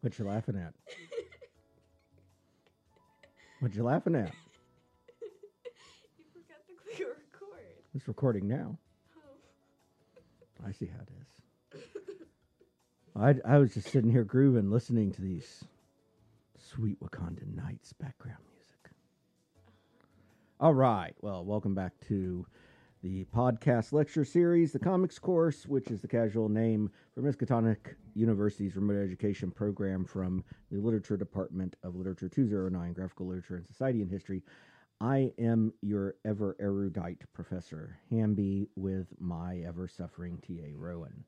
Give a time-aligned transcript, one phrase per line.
[0.00, 0.74] What you laughing at?
[3.60, 4.30] What you laughing at?
[5.20, 7.64] you forgot to click record.
[7.94, 8.78] It's recording now.
[9.16, 10.68] Oh.
[10.68, 11.82] I see how it is.
[13.16, 15.64] I, I was just sitting here grooving, listening to these
[16.56, 18.78] sweet Wakandan nights background music.
[18.86, 20.66] Uh-huh.
[20.66, 21.14] All right.
[21.20, 22.46] Well, welcome back to
[23.02, 28.74] the podcast lecture series, the comics course, which is the casual name for Miskatonic University's
[28.74, 34.10] remote education program from the Literature Department of Literature 209, Graphical Literature and Society and
[34.10, 34.42] History.
[35.00, 40.76] I am your ever erudite professor, Hamby, with my ever suffering T.A.
[40.76, 41.24] Rowan.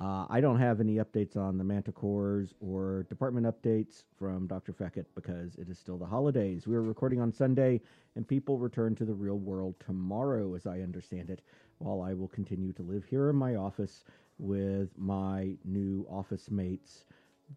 [0.00, 4.72] Uh, I don't have any updates on the Manticores or department updates from Dr.
[4.72, 6.66] Feckett because it is still the holidays.
[6.66, 7.82] We are recording on Sunday,
[8.16, 11.42] and people return to the real world tomorrow, as I understand it,
[11.78, 14.04] while I will continue to live here in my office
[14.38, 17.04] with my new office mates,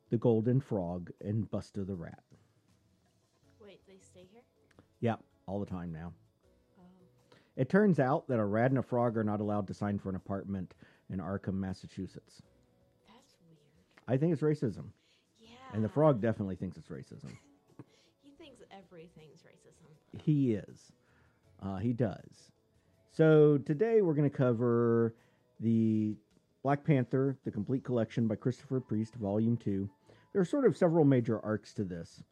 [0.10, 2.24] the Golden Frog and Busta the Rat.
[3.64, 4.42] Wait, they stay here?
[5.00, 6.12] Yep, all the time now.
[6.78, 6.84] Oh.
[7.56, 10.10] It turns out that a rat and a frog are not allowed to sign for
[10.10, 10.74] an apartment
[11.10, 12.42] in Arkham, Massachusetts.
[13.08, 13.58] That's weird.
[14.08, 14.86] I think it's racism.
[15.40, 15.50] Yeah.
[15.74, 17.32] And the frog definitely thinks it's racism.
[18.22, 20.22] He thinks everything's racism.
[20.22, 20.92] He is.
[21.62, 22.52] Uh, he does.
[23.12, 25.16] So today we're going to cover
[25.60, 26.16] the
[26.64, 29.90] Black Panther, the complete collection by Christopher Priest, Volume 2.
[30.32, 32.24] There are sort of several major arcs to this.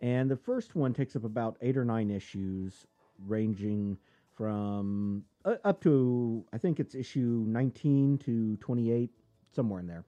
[0.00, 2.86] And the first one takes up about eight or nine issues,
[3.26, 3.96] ranging
[4.36, 9.10] from uh, up to, I think it's issue 19 to 28,
[9.54, 10.04] somewhere in there.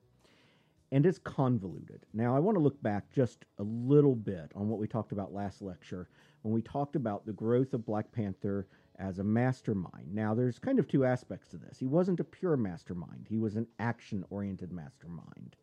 [0.91, 2.05] And it's convoluted.
[2.13, 5.33] Now, I want to look back just a little bit on what we talked about
[5.33, 6.07] last lecture
[6.43, 8.67] when we talked about the growth of Black Panther
[8.99, 10.13] as a mastermind.
[10.13, 11.77] Now, there's kind of two aspects to this.
[11.79, 15.55] He wasn't a pure mastermind, he was an action oriented mastermind.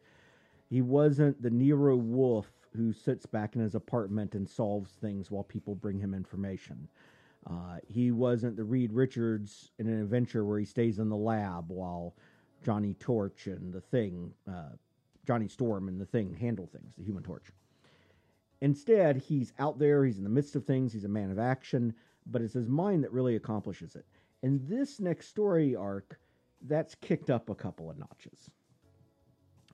[0.68, 5.44] He wasn't the Nero Wolfe who sits back in his apartment and solves things while
[5.44, 6.88] people bring him information.
[7.48, 11.70] Uh, he wasn't the Reed Richards in an adventure where he stays in the lab
[11.70, 12.14] while
[12.64, 14.70] Johnny Torch and the Thing, uh,
[15.26, 17.50] Johnny Storm and the Thing handle things, the Human Torch.
[18.60, 21.92] Instead, he's out there, he's in the midst of things, he's a man of action,
[22.26, 24.06] but it's his mind that really accomplishes it.
[24.44, 26.18] And this next story arc,
[26.62, 28.50] that's kicked up a couple of notches.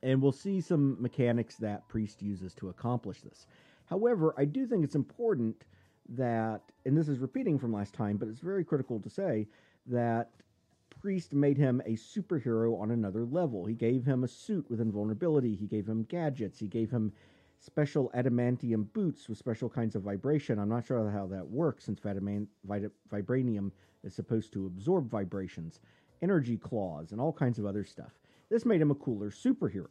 [0.02, 3.46] And we'll see some mechanics that Priest uses to accomplish this.
[3.84, 5.64] However, I do think it's important
[6.10, 9.46] that, and this is repeating from last time, but it's very critical to say
[9.86, 10.30] that
[11.00, 13.64] Priest made him a superhero on another level.
[13.64, 17.12] He gave him a suit with invulnerability, he gave him gadgets, he gave him
[17.60, 20.58] special adamantium boots with special kinds of vibration.
[20.58, 23.70] I'm not sure how that works since vibranium
[24.04, 25.80] is supposed to absorb vibrations,
[26.22, 28.12] energy claws, and all kinds of other stuff.
[28.48, 29.86] This made him a cooler superhero.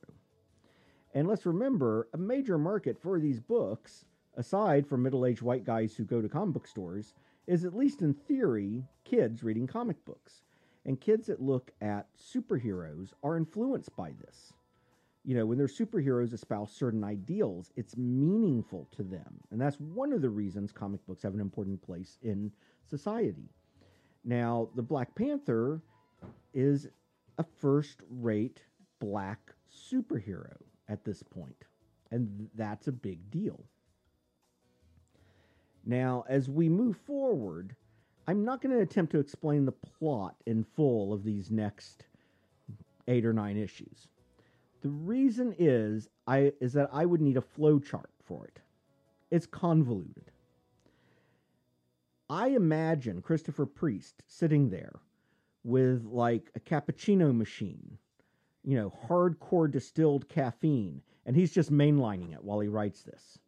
[1.13, 4.05] And let's remember a major market for these books,
[4.37, 7.13] aside from middle aged white guys who go to comic book stores,
[7.47, 10.43] is at least in theory kids reading comic books.
[10.85, 14.53] And kids that look at superheroes are influenced by this
[15.27, 19.41] you know, when their superheroes espouse certain ideals, it's meaningful to them.
[19.51, 22.49] And that's one of the reasons comic books have an important place in
[22.89, 23.49] society.
[24.23, 25.81] Now, the Black Panther
[26.53, 26.87] is
[27.37, 28.61] a first rate
[28.99, 30.55] black superhero
[30.87, 31.65] at this point,
[32.09, 33.65] and that's a big deal.
[35.87, 37.73] Now, as we move forward,
[38.27, 42.03] I'm not going to attempt to explain the plot in full of these next
[43.07, 44.09] eight or nine issues.
[44.81, 48.59] The reason is I is that I would need a flow chart for it.
[49.31, 50.29] It's convoluted.
[52.29, 54.99] I imagine Christopher Priest sitting there
[55.63, 57.97] with like a cappuccino machine,
[58.65, 63.39] you know, hardcore distilled caffeine, and he's just mainlining it while he writes this.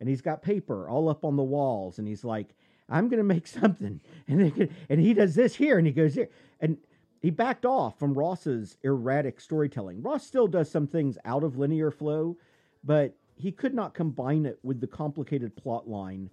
[0.00, 2.54] And he's got paper all up on the walls, and he's like,
[2.88, 4.00] I'm going to make something.
[4.28, 6.28] And, and he does this here, and he goes here.
[6.60, 6.78] And
[7.22, 10.02] he backed off from Ross's erratic storytelling.
[10.02, 12.36] Ross still does some things out of linear flow,
[12.84, 16.30] but he could not combine it with the complicated plot line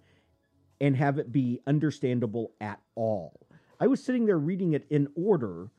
[0.80, 3.46] and have it be understandable at all.
[3.80, 5.70] I was sitting there reading it in order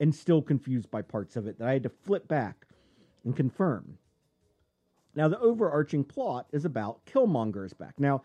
[0.00, 2.66] and still confused by parts of it that I had to flip back
[3.24, 3.98] and confirm.
[5.18, 7.98] Now, the overarching plot is about Killmonger is back.
[7.98, 8.22] Now,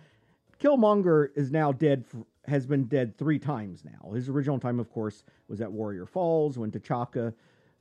[0.60, 4.12] Killmonger is now dead for, has been dead three times now.
[4.12, 7.34] His original time, of course, was at Warrior Falls when T'Chaka,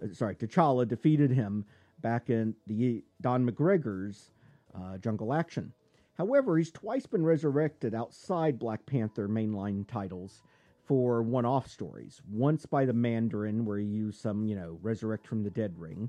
[0.03, 1.67] uh, sorry, T'Challa defeated him
[2.01, 4.31] back in the Don McGregor's
[4.75, 5.75] uh, Jungle Action.
[6.15, 10.41] However, he's twice been resurrected outside Black Panther mainline titles
[10.87, 12.23] for one-off stories.
[12.31, 16.09] Once by the Mandarin, where he used some, you know, resurrect from the dead ring,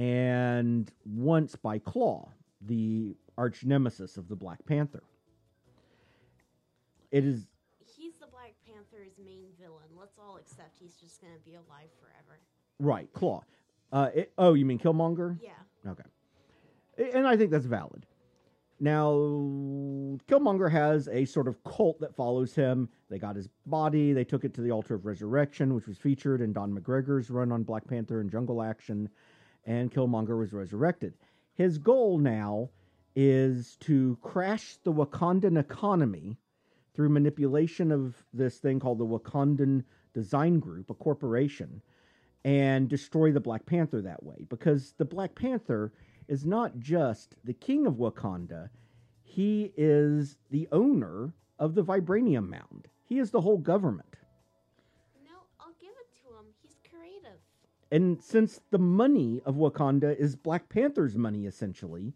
[0.00, 2.30] and once by Claw,
[2.62, 5.02] the arch nemesis of the Black Panther.
[7.10, 7.46] It is
[7.84, 9.84] He's the Black Panther's main villain.
[9.98, 12.40] Let's all accept he's just gonna be alive forever.
[12.78, 13.44] right, Claw.
[13.92, 15.38] Uh, it, oh, you mean Killmonger?
[15.42, 15.90] Yeah.
[15.90, 17.12] Okay.
[17.14, 18.06] And I think that's valid.
[18.82, 19.12] Now,
[20.26, 22.88] Killmonger has a sort of cult that follows him.
[23.10, 26.40] They got his body, they took it to the Altar of Resurrection, which was featured
[26.40, 29.10] in Don McGregor's run on Black Panther and Jungle Action,
[29.64, 31.14] and Killmonger was resurrected.
[31.54, 32.70] His goal now
[33.14, 36.38] is to crash the Wakandan economy
[36.94, 39.84] through manipulation of this thing called the Wakandan
[40.14, 41.82] Design Group, a corporation,
[42.44, 44.46] and destroy the Black Panther that way.
[44.48, 45.92] Because the Black Panther
[46.28, 48.70] is not just the king of Wakanda,
[49.22, 52.88] he is the owner of the Vibranium Mound.
[53.04, 54.16] He is the whole government.
[57.90, 62.14] And since the money of Wakanda is Black Panther's money, essentially,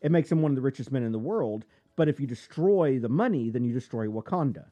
[0.00, 1.64] it makes him one of the richest men in the world.
[1.96, 4.66] But if you destroy the money, then you destroy Wakanda.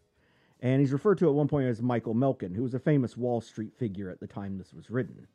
[0.61, 3.41] And he's referred to at one point as Michael Milken, who was a famous Wall
[3.41, 5.27] Street figure at the time this was written.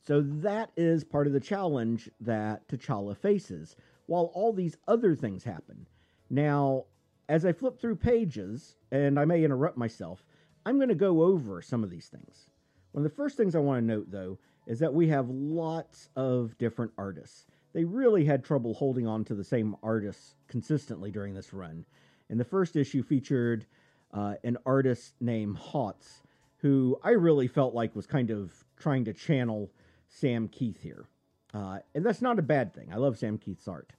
[0.00, 3.76] So that is part of the challenge that T'Challa faces,
[4.06, 5.86] while all these other things happen.
[6.30, 6.84] Now,
[7.28, 10.24] as I flip through pages, and I may interrupt myself,
[10.66, 12.50] I'm going to go over some of these things.
[12.94, 14.38] One of the first things I want to note, though,
[14.68, 17.44] is that we have lots of different artists.
[17.72, 21.84] They really had trouble holding on to the same artists consistently during this run.
[22.30, 23.66] And the first issue featured
[24.12, 26.22] uh, an artist named Hotz,
[26.58, 29.72] who I really felt like was kind of trying to channel
[30.06, 31.08] Sam Kieth here.
[31.52, 32.92] Uh, and that's not a bad thing.
[32.92, 33.92] I love Sam Kieth's art.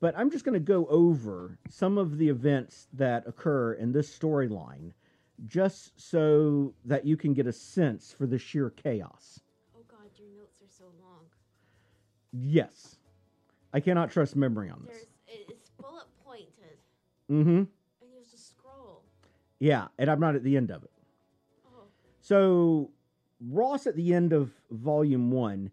[0.00, 4.14] But I'm just going to go over some of the events that occur in this
[4.14, 4.92] storyline
[5.46, 9.40] just so that you can get a sense for the sheer chaos.
[9.76, 11.24] Oh god, your notes are so long.
[12.32, 12.96] Yes.
[13.72, 14.96] I cannot trust memory on this.
[14.96, 16.78] There's it's bullet pointed,
[17.30, 17.48] Mm hmm.
[17.50, 17.66] and
[18.16, 19.02] have to scroll.
[19.60, 20.90] Yeah, and I'm not at the end of it.
[21.66, 21.84] Oh,
[22.20, 22.90] So
[23.48, 25.70] Ross at the end of volume one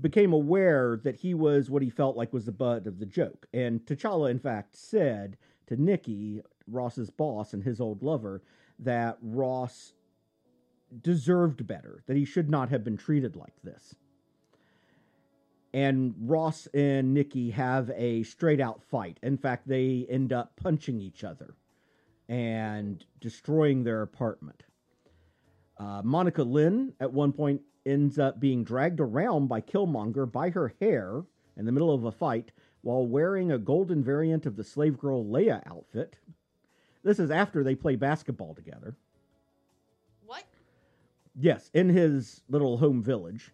[0.00, 3.46] became aware that he was what he felt like was the butt of the joke.
[3.54, 5.38] And T'Challa, in fact, said
[5.68, 8.42] to Nikki, Ross's boss and his old lover,
[8.78, 9.92] that Ross
[11.02, 13.94] deserved better, that he should not have been treated like this.
[15.74, 19.18] And Ross and Nikki have a straight out fight.
[19.22, 21.54] In fact, they end up punching each other
[22.28, 24.62] and destroying their apartment.
[25.78, 30.74] Uh, Monica Lynn at one point ends up being dragged around by Killmonger by her
[30.80, 31.22] hair
[31.56, 32.52] in the middle of a fight
[32.82, 36.16] while wearing a golden variant of the slave girl Leia outfit.
[37.06, 38.96] This is after they play basketball together.
[40.26, 40.42] what?
[41.38, 43.52] Yes, in his little home village.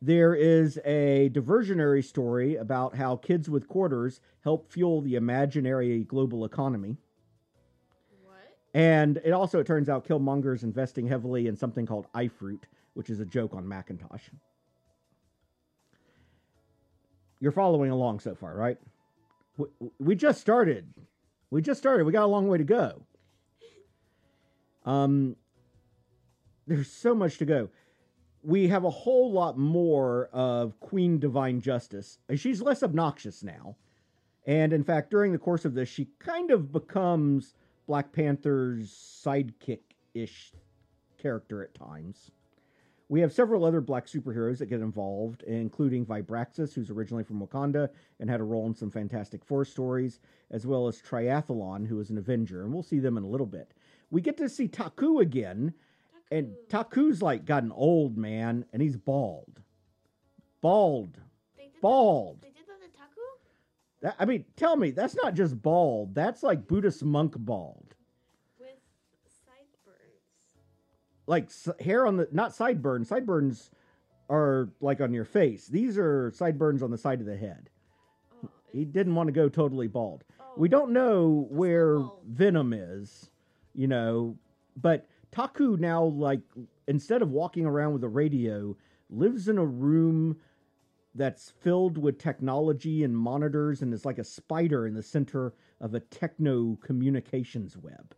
[0.00, 6.46] There is a diversionary story about how kids with quarters help fuel the imaginary global
[6.46, 6.96] economy.
[8.24, 8.56] What?
[8.72, 12.62] And it also, it turns out, Killmonger is investing heavily in something called iFruit,
[12.94, 14.22] which is a joke on Macintosh.
[17.40, 18.78] You're following along so far, right?
[19.58, 19.66] We,
[19.98, 20.94] we just started.
[21.50, 22.04] We just started.
[22.04, 23.02] We got a long way to go.
[24.84, 25.36] Um,
[26.66, 27.68] there's so much to go.
[28.42, 32.18] We have a whole lot more of Queen Divine Justice.
[32.36, 33.76] She's less obnoxious now.
[34.46, 37.54] And in fact, during the course of this, she kind of becomes
[37.88, 39.80] Black Panther's sidekick
[40.14, 40.52] ish
[41.18, 42.30] character at times.
[43.08, 47.88] We have several other black superheroes that get involved, including Vibraxas, who's originally from Wakanda
[48.18, 50.18] and had a role in some Fantastic Four stories,
[50.50, 53.46] as well as Triathlon, who is an Avenger, and we'll see them in a little
[53.46, 53.74] bit.
[54.10, 55.72] We get to see Taku again,
[56.32, 59.60] and Taku's like gotten old, man, and he's bald.
[60.60, 61.20] Bald.
[61.80, 62.40] Bald.
[62.40, 63.20] That, they did that to Taku?
[64.00, 66.14] That, I mean, tell me, that's not just bald.
[66.14, 67.94] That's like Buddhist monk bald.
[71.26, 73.08] Like hair on the, not sideburns.
[73.08, 73.70] Sideburns
[74.28, 75.66] are like on your face.
[75.66, 77.70] These are sideburns on the side of the head.
[78.44, 80.24] Oh, He didn't want to go totally bald.
[80.40, 81.98] oh, We don't know where.
[82.26, 83.30] Venom is,
[83.74, 84.36] you know,
[84.80, 86.40] but Taku now, like,
[86.88, 88.76] instead of walking around with a radio,
[89.10, 90.36] lives in a room
[91.14, 95.94] that's filled with technology and monitors and is like a spider in the center of
[95.94, 98.14] a techno communications web.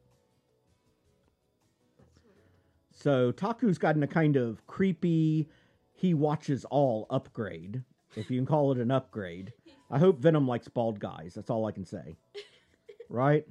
[2.99, 5.49] So Taku's gotten a kind of creepy,
[5.93, 7.85] he watches all upgrade,
[8.17, 9.52] if you can call it an upgrade.
[9.88, 11.35] I hope Venom likes bald guys.
[11.35, 12.17] That's all I can say.
[13.11, 13.47] Right?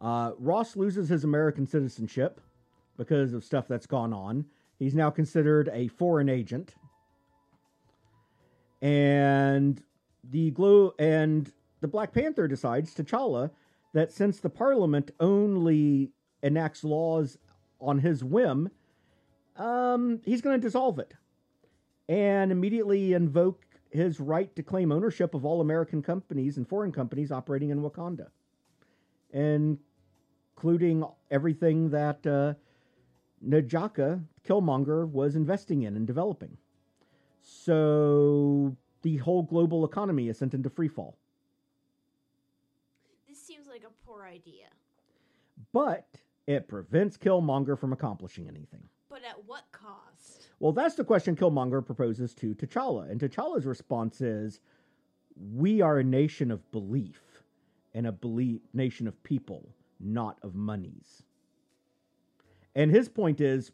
[0.00, 0.06] Yeah.
[0.06, 2.42] Uh, Ross loses his American citizenship
[2.98, 4.44] because of stuff that's gone on.
[4.78, 6.74] He's now considered a foreign agent.
[8.82, 9.82] And
[10.22, 13.50] the glow and the Black Panther decides, T'Challa,
[13.94, 16.10] that since the Parliament only
[16.42, 17.38] enacts laws
[17.82, 18.70] on his whim,
[19.56, 21.14] um, he's going to dissolve it
[22.08, 27.30] and immediately invoke his right to claim ownership of all American companies and foreign companies
[27.30, 28.28] operating in Wakanda,
[29.32, 32.54] including everything that uh,
[33.46, 36.56] N'Jaka Killmonger was investing in and developing.
[37.42, 41.14] So the whole global economy is sent into freefall.
[43.28, 44.68] This seems like a poor idea.
[45.72, 46.06] But
[46.46, 48.82] it prevents Killmonger from accomplishing anything.
[49.08, 50.48] But at what cost?
[50.58, 53.10] Well, that's the question Killmonger proposes to T'Challa.
[53.10, 54.60] And T'Challa's response is
[55.36, 57.20] We are a nation of belief
[57.94, 59.68] and a belief, nation of people,
[60.00, 61.22] not of monies.
[62.74, 63.72] And his point is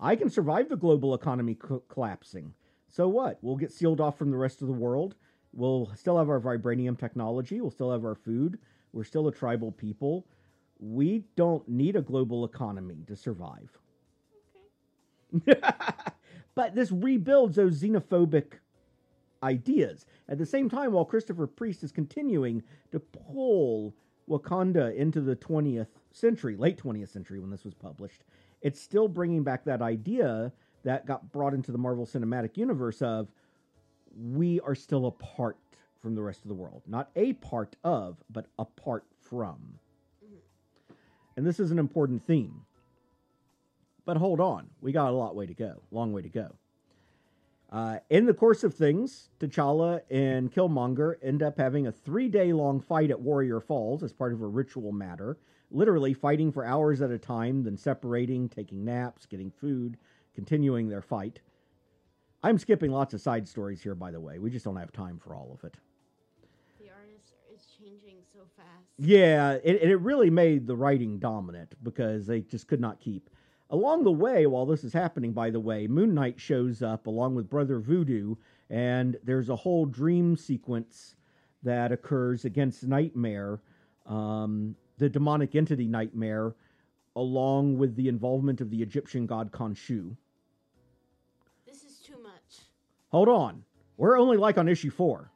[0.00, 2.52] I can survive the global economy co- collapsing.
[2.88, 3.38] So what?
[3.40, 5.14] We'll get sealed off from the rest of the world.
[5.52, 7.60] We'll still have our vibranium technology.
[7.60, 8.58] We'll still have our food.
[8.92, 10.26] We're still a tribal people.
[10.82, 13.70] We don't need a global economy to survive.
[16.54, 18.54] but this rebuilds those xenophobic
[19.42, 20.06] ideas.
[20.28, 23.94] At the same time, while Christopher Priest is continuing to pull
[24.28, 28.24] Wakanda into the 20th century, late 20th century when this was published,
[28.60, 30.52] it's still bringing back that idea
[30.84, 33.28] that got brought into the Marvel Cinematic Universe of
[34.16, 35.56] we are still apart
[36.00, 36.82] from the rest of the world.
[36.86, 39.78] Not a part of, but apart from.
[41.36, 42.62] And this is an important theme.
[44.04, 46.56] But hold on, we got a lot way to go, long way to go.
[47.70, 52.52] Uh, in the course of things, T'Challa and Killmonger end up having a three day
[52.52, 55.38] long fight at Warrior Falls as part of a ritual matter,
[55.70, 59.96] literally fighting for hours at a time, then separating, taking naps, getting food,
[60.34, 61.40] continuing their fight.
[62.42, 64.38] I'm skipping lots of side stories here, by the way.
[64.38, 65.76] We just don't have time for all of it.
[68.62, 68.86] Fast.
[68.98, 73.28] Yeah, it, it really made the writing dominant because they just could not keep.
[73.70, 77.34] Along the way, while this is happening, by the way, Moon Knight shows up along
[77.34, 78.34] with Brother Voodoo,
[78.68, 81.16] and there's a whole dream sequence
[81.62, 83.60] that occurs against Nightmare,
[84.04, 86.54] um, the demonic entity Nightmare,
[87.16, 90.14] along with the involvement of the Egyptian god Khonshu.
[91.66, 92.66] This is too much.
[93.08, 93.64] Hold on.
[93.96, 95.31] We're only like on issue four.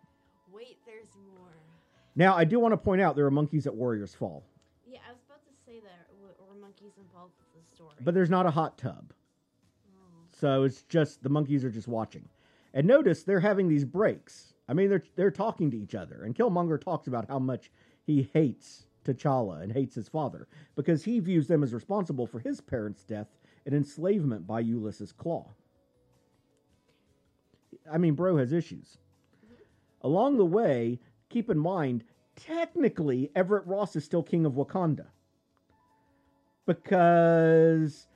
[2.16, 2.32] Wait, there's more.
[2.32, 4.44] Now, I do want to point out there are monkeys at Warriors Fall,
[4.86, 7.94] Yeah, I was about to say that were monkeys involved with the story.
[8.02, 9.12] but there's not a hot tub.
[9.88, 10.02] Oh.
[10.32, 12.28] So it's just the monkeys are just watching.
[12.74, 14.54] And notice they're having these breaks.
[14.68, 16.24] I mean, they're they're talking to each other.
[16.24, 17.70] And Killmonger talks about how much
[18.04, 22.60] he hates T'Challa and hates his father because he views them as responsible for his
[22.60, 23.28] parents' death
[23.64, 25.54] and enslavement by Ulysses Claw.
[27.90, 28.98] I mean, bro has issues.
[29.44, 30.06] Mm-hmm.
[30.06, 32.04] Along the way, keep in mind,
[32.34, 35.06] technically, Everett Ross is still king of Wakanda
[36.66, 38.08] because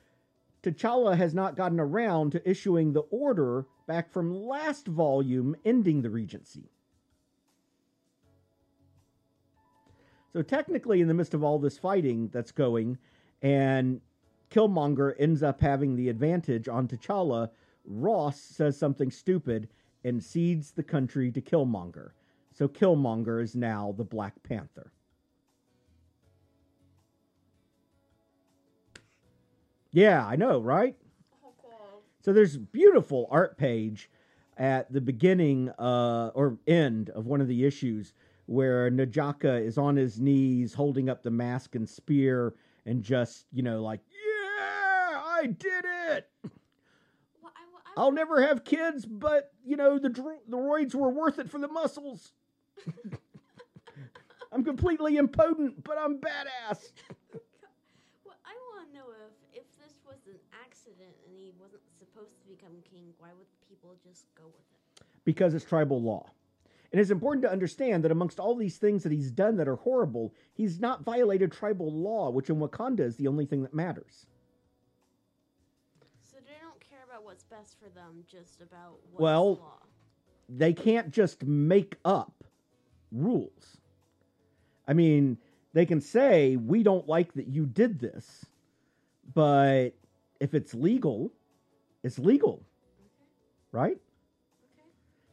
[0.61, 6.09] T'Challa has not gotten around to issuing the order back from last volume ending the
[6.09, 6.69] Regency.
[10.33, 12.97] So technically, in the midst of all this fighting that's going,
[13.41, 13.99] and
[14.49, 17.49] Killmonger ends up having the advantage on T'Challa,
[17.85, 19.67] Ross says something stupid
[20.03, 22.11] and cedes the country to Killmonger.
[22.61, 24.91] So Killmonger is now the Black Panther.
[29.91, 30.95] Yeah, I know, right?
[31.43, 31.75] Okay.
[32.19, 34.11] So there's beautiful art page
[34.57, 38.13] at the beginning uh, or end of one of the issues
[38.45, 42.53] where Najaka is on his knees holding up the mask and spear
[42.85, 46.29] and just, you know, like, yeah, I did it.
[47.41, 51.09] Well, I, I, I'll never have kids, but, you know, the, dro- the roids were
[51.09, 52.33] worth it for the muscles.
[54.51, 56.91] I'm completely impotent, but I'm badass.
[58.25, 62.39] well, I want to know if if this was an accident and he wasn't supposed
[62.41, 65.05] to become king, why would people just go with it?
[65.23, 66.25] because it's tribal law.
[66.91, 69.75] And it's important to understand that amongst all these things that he's done that are
[69.77, 74.25] horrible, he's not violated tribal law, which in Wakanda is the only thing that matters.
[76.21, 79.77] So they don't care about what's best for them, just about what's Well- law.
[80.49, 82.40] They can't just make up
[83.11, 83.77] rules.
[84.87, 85.37] I mean,
[85.73, 88.45] they can say, we don't like that you did this,
[89.33, 89.89] but
[90.39, 91.31] if it's legal,
[92.03, 92.63] it's legal,
[93.71, 93.97] right?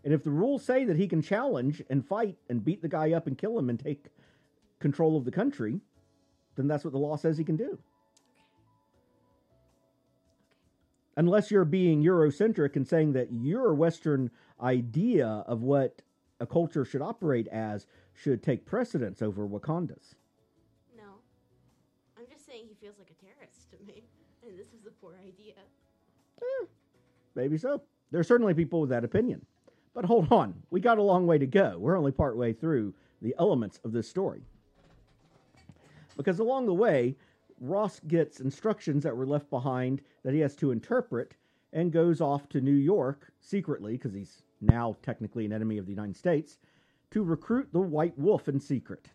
[0.04, 3.12] And if the rules say that he can challenge and fight and beat the guy
[3.12, 4.06] up and kill him and take
[4.78, 5.80] control of the country,
[6.56, 7.78] then that's what the law says he can do.
[11.18, 14.30] unless you're being Eurocentric and saying that your Western
[14.62, 16.00] idea of what
[16.40, 20.14] a culture should operate as should take precedence over Wakanda's.
[20.96, 21.20] No.
[22.16, 24.04] I'm just saying he feels like a terrorist to me.
[24.46, 25.54] And this is a poor idea.
[26.40, 26.66] Eh,
[27.34, 27.82] maybe so.
[28.10, 29.44] There are certainly people with that opinion.
[29.94, 31.76] But hold on, we got a long way to go.
[31.76, 34.42] We're only part way through the elements of this story.
[36.16, 37.16] Because along the way,
[37.60, 41.34] Ross gets instructions that were left behind that he has to interpret
[41.72, 45.92] and goes off to New York secretly, because he's now technically an enemy of the
[45.92, 46.58] United States,
[47.10, 49.08] to recruit the White Wolf in secret.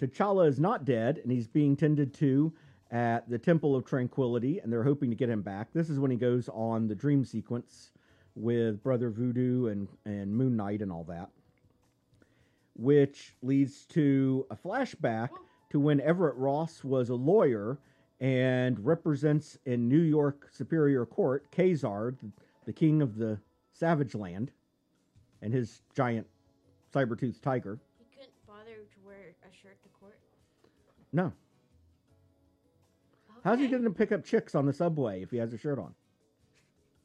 [0.00, 2.52] T'Challa is not dead, and he's being tended to
[2.90, 5.68] at the Temple of Tranquility, and they're hoping to get him back.
[5.72, 7.92] This is when he goes on the dream sequence
[8.34, 11.30] with Brother Voodoo and, and Moon Knight and all that,
[12.74, 15.28] which leads to a flashback
[15.70, 17.78] to when Everett Ross was a lawyer
[18.20, 22.14] and represents in New York Superior Court Ka-Zar,
[22.64, 23.38] the king of the
[23.72, 24.50] Savage Land,
[25.40, 26.26] and his giant
[26.92, 27.78] saber-toothed tiger.
[27.98, 30.18] He couldn't bother to wear a shirt to court.
[31.12, 31.32] No.
[33.44, 33.72] How's he Okay.
[33.72, 35.92] going to pick up chicks on the subway if he has a shirt on?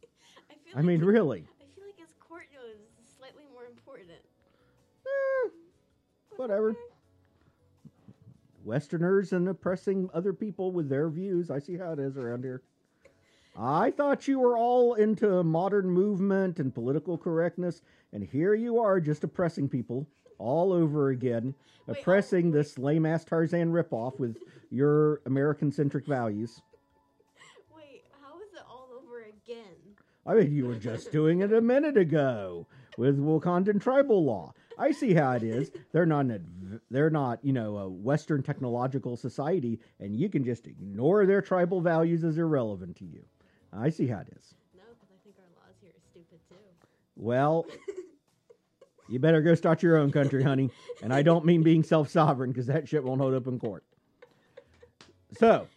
[0.52, 1.40] I, feel I mean, like really.
[1.60, 4.10] I feel like his court nose is slightly more important.
[4.12, 5.50] Eh,
[6.36, 6.70] Whatever.
[6.72, 6.80] okay.
[8.64, 11.50] Westerners and oppressing other people with their views.
[11.50, 12.62] I see how it is around here.
[13.60, 17.82] I thought you were all into modern movement and political correctness,
[18.14, 20.06] and here you are just oppressing people
[20.38, 21.56] all over again,
[21.88, 24.38] Wait, oh, oppressing this lame ass Tarzan ripoff with
[24.70, 26.62] your American centric values.
[27.76, 29.76] Wait, how is it all over again?
[30.28, 34.54] I mean, you were just doing it a minute ago with Wakandan tribal law.
[34.78, 35.72] I see how it is.
[35.92, 40.44] They're not an, adv- they're not, you know, a Western technological society, and you can
[40.44, 43.24] just ignore their tribal values as irrelevant to you.
[43.74, 44.53] I see how it is.
[44.75, 46.56] No, because I think our laws here are stupid too.
[47.15, 47.65] Well,
[49.10, 50.69] you better go start your own country, honey.
[51.03, 53.84] And I don't mean being self sovereign because that shit won't hold up in court.
[55.38, 55.67] So,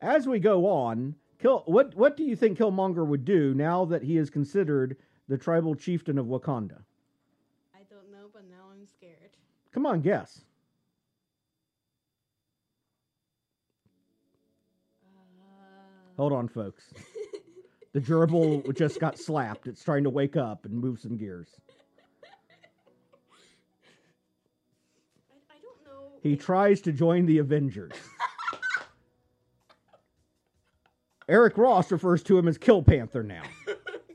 [0.00, 4.02] as we go on, Kill, what what do you think Killmonger would do now that
[4.02, 4.96] he is considered
[5.28, 6.80] the tribal chieftain of Wakanda?
[7.74, 9.30] I don't know, but now I'm scared.
[9.72, 10.40] Come on, guess.
[15.04, 16.92] Uh, Hold on, folks.
[17.96, 19.66] The gerbil just got slapped.
[19.66, 21.48] It's trying to wake up and move some gears.
[25.30, 26.10] I, I don't know.
[26.22, 27.94] He tries to join the Avengers.
[31.26, 33.44] Eric Ross refers to him as Kill Panther now,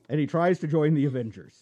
[0.09, 1.60] and he tries to join the Avengers.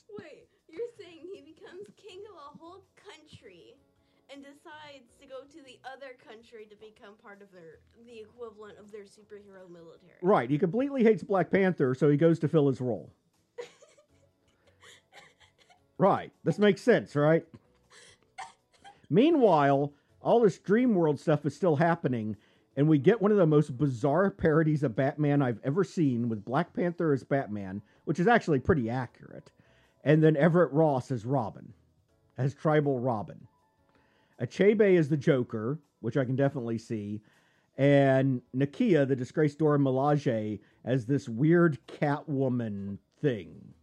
[6.50, 10.18] Country to become part of their the equivalent of their superhero military.
[10.22, 13.12] Right, he completely hates Black Panther, so he goes to fill his role.
[15.98, 17.46] Right, this makes sense, right?
[19.10, 22.38] Meanwhile, all this dream world stuff is still happening,
[22.78, 26.46] and we get one of the most bizarre parodies of Batman I've ever seen with
[26.46, 29.52] Black Panther as Batman, which is actually pretty accurate,
[30.06, 31.74] and then Everett Ross as Robin,
[32.38, 33.46] as Tribal Robin.
[34.40, 37.22] Achebe is the Joker, which I can definitely see,
[37.80, 43.74] and Nakia, the disgraced Dora Milaje, as this weird Catwoman thing.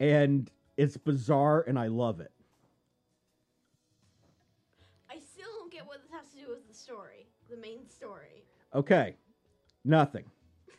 [0.00, 2.32] And it's bizarre, and I love it.
[5.10, 8.44] I still don't get what this has to do with the story, the main story.
[8.74, 9.14] Okay,
[9.84, 10.24] nothing.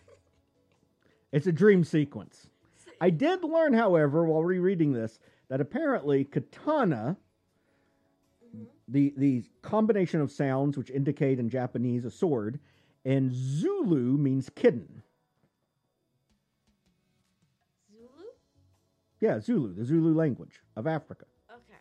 [1.32, 2.49] It's a dream sequence.
[3.02, 7.17] I did learn, however, while rereading this, that apparently katana.
[8.91, 12.60] The the combination of sounds which indicate in Japanese a sword,
[13.06, 15.04] and Zulu means kitten.
[17.91, 18.25] Zulu?
[19.19, 21.25] Yeah, Zulu, the Zulu language of Africa.
[21.49, 21.80] Okay.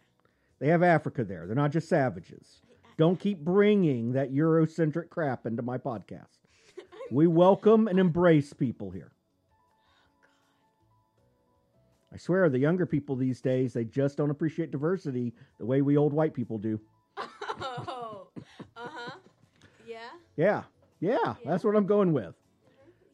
[0.58, 1.46] They have Africa there.
[1.46, 2.62] They're not just savages.
[2.96, 6.26] Don't keep bringing that Eurocentric crap into my podcast.
[7.10, 9.12] We welcome and embrace people here.
[12.12, 15.80] Oh, I swear, the younger people these days, they just don't appreciate diversity the way
[15.80, 16.78] we old white people do.
[17.60, 18.28] Oh.
[18.76, 19.16] Uh huh.
[19.86, 20.10] Yeah.
[20.36, 20.62] Yeah,
[21.00, 22.34] yeah, that's what I'm going with.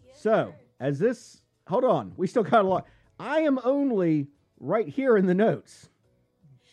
[0.07, 0.54] Yes, So, sir.
[0.80, 2.87] as this, hold on, we still got a lot.
[3.18, 4.26] I am only
[4.61, 5.88] right here in the notes.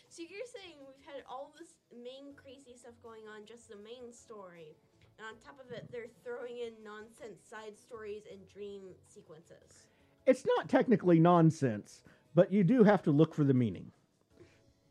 [0.10, 4.12] So you're saying we've had all this main crazy stuff going on, just the main
[4.12, 4.76] story,
[5.18, 9.88] and on top of it, they're throwing in nonsense side stories and dream sequences.
[10.26, 12.02] It's not technically nonsense,
[12.36, 13.92] but you do have to look for the meaning.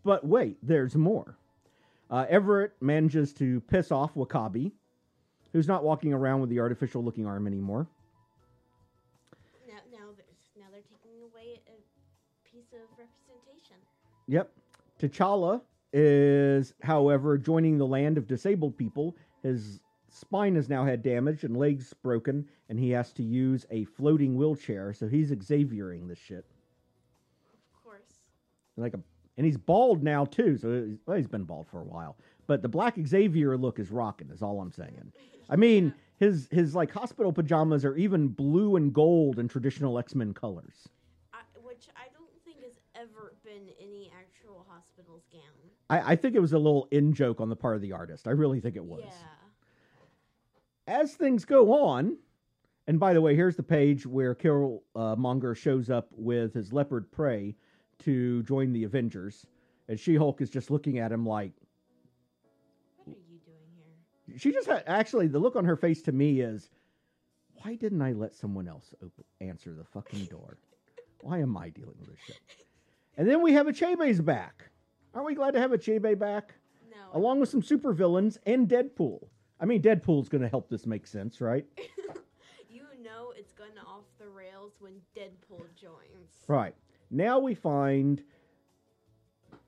[0.04, 1.36] But wait, there's more.
[2.11, 4.73] Uh, Everett manages to piss off W'Kabi
[5.53, 7.87] who's not walking around with the artificial looking arm anymore.
[9.66, 10.07] Now, now,
[10.59, 13.77] now they're taking away a piece of representation.
[14.29, 14.53] Yep.
[15.01, 15.61] T'Challa
[15.92, 19.16] is, however, joining the land of disabled people.
[19.42, 23.85] His spine has now had damage and legs broken, and he has to use a
[23.85, 24.92] floating wheelchair.
[24.92, 26.44] So he's Xaviering this shit.
[27.55, 28.20] Of course.
[28.77, 29.01] Like a,
[29.40, 30.59] and he's bald now too.
[30.59, 32.18] So he's, well, he's been bald for a while.
[32.46, 34.29] But the Black Xavier look is rocking.
[34.29, 35.12] Is all I'm saying.
[35.48, 40.14] I mean, his his like hospital pajamas are even blue and gold in traditional X
[40.14, 40.88] Men colors.
[41.33, 45.40] I, which I don't think has ever been any actual hospital's gown.
[45.88, 48.29] I, I think it was a little in joke on the part of the artist.
[48.29, 49.05] I really think it was.
[49.07, 51.00] Yeah.
[51.00, 52.18] as things go on,
[52.87, 56.74] and by the way, here's the page where Carol uh, Monger shows up with his
[56.74, 57.55] leopard prey
[58.00, 59.46] to join the Avengers,
[59.88, 61.52] and She Hulk is just looking at him like
[63.04, 63.58] What are you doing
[64.28, 64.38] here?
[64.38, 66.70] she just had actually the look on her face to me is,
[67.62, 70.58] why didn't I let someone else open, answer the fucking door?
[71.22, 72.40] Why am I dealing with this shit?
[73.16, 74.70] And then we have a Achebe's back.
[75.14, 76.54] Aren't we glad to have a Achebe back?
[76.90, 77.18] No.
[77.18, 79.26] Along with some supervillains and Deadpool.
[79.60, 81.66] I mean, Deadpool's going to help this make sense, right?
[82.70, 86.44] you know it's going off the rails when Deadpool joins.
[86.46, 86.74] Right.
[87.11, 88.23] Now we find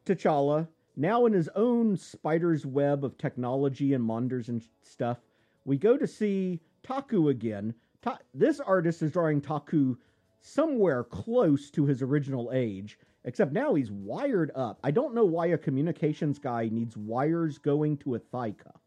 [0.07, 5.19] T'Challa, now in his own spider's web of technology and monsters and stuff.
[5.65, 7.75] We go to see Taku again.
[8.03, 9.97] Ta- this artist is drawing Taku
[10.41, 14.79] somewhere close to his original age, except now he's wired up.
[14.83, 18.81] I don't know why a communications guy needs wires going to a thigh cuff.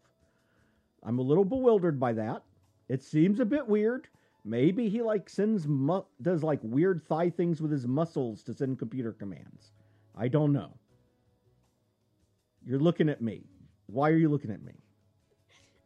[1.04, 2.44] I'm a little bewildered by that.
[2.89, 4.08] It seems a bit weird.
[4.47, 8.77] Maybe he like sends mu- does like weird thigh things with his muscles to send
[8.77, 9.71] computer commands.
[10.15, 10.77] I don't know.
[12.63, 13.43] You're looking at me.
[13.88, 14.73] Why are you looking at me?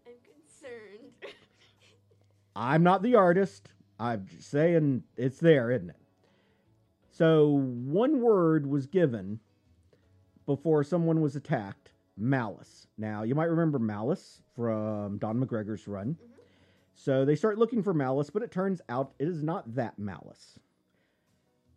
[0.06, 1.13] I'm concerned.
[2.56, 3.69] I'm not the artist.
[3.98, 5.95] I'm just saying it's there, isn't it?
[7.12, 9.39] So one word was given
[10.45, 12.88] before someone was attacked malice.
[12.98, 16.15] Now, you might remember malice from Don McGregor's run.
[16.15, 16.38] Mm-hmm.
[17.00, 20.60] So they start looking for malice, but it turns out it is not that malice.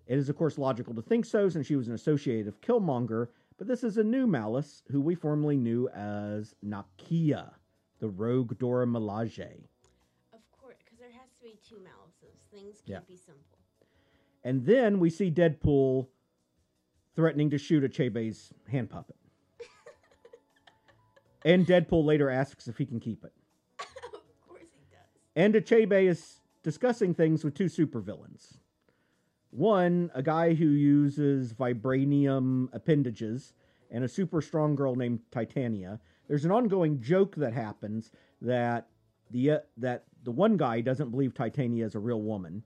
[0.08, 3.28] It is, of course, logical to think so, since she was an associate of Killmonger,
[3.56, 7.52] but this is a new malice who we formerly knew as Nakia,
[8.00, 9.62] the rogue Dora Milaje.
[10.32, 12.34] of course, because there has to be two malices.
[12.50, 13.00] Things can't Yeah.
[13.08, 13.44] be simple.
[14.42, 16.08] And then we see Deadpool
[17.14, 19.16] threatening to shoot Achebe's hand puppet.
[21.44, 23.32] and Deadpool later asks if he can keep it.
[23.78, 23.86] of
[24.48, 25.21] course he does.
[25.34, 28.58] And Achebe is discussing things with two supervillains.
[29.50, 33.52] One, a guy who uses vibranium appendages,
[33.90, 36.00] and a super strong girl named Titania.
[36.26, 38.88] There's an ongoing joke that happens that
[39.30, 42.62] the uh, that the one guy doesn't believe Titania is a real woman,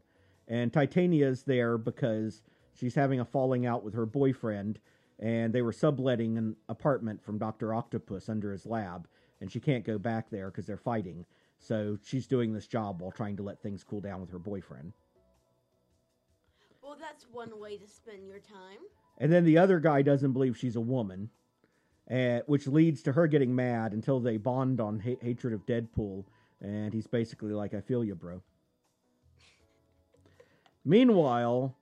[0.47, 2.43] and Titania is there because
[2.75, 4.79] she's having a falling out with her boyfriend,
[5.19, 9.09] and they were subletting an apartment from Doctor Octopus under his lab,
[9.41, 11.27] and she can't go back there because they're fighting.
[11.59, 14.93] So she's doing this job while trying to let things cool down with her boyfriend.
[16.83, 18.79] Well, that's one way to spend your time.
[19.19, 21.31] And then the other guy doesn't believe she's a woman,
[22.11, 26.25] uh, which leads to her getting mad until they bond on ha- hatred of Deadpool.
[26.61, 28.41] And he's basically like, I feel you, bro.
[30.85, 31.75] Meanwhile,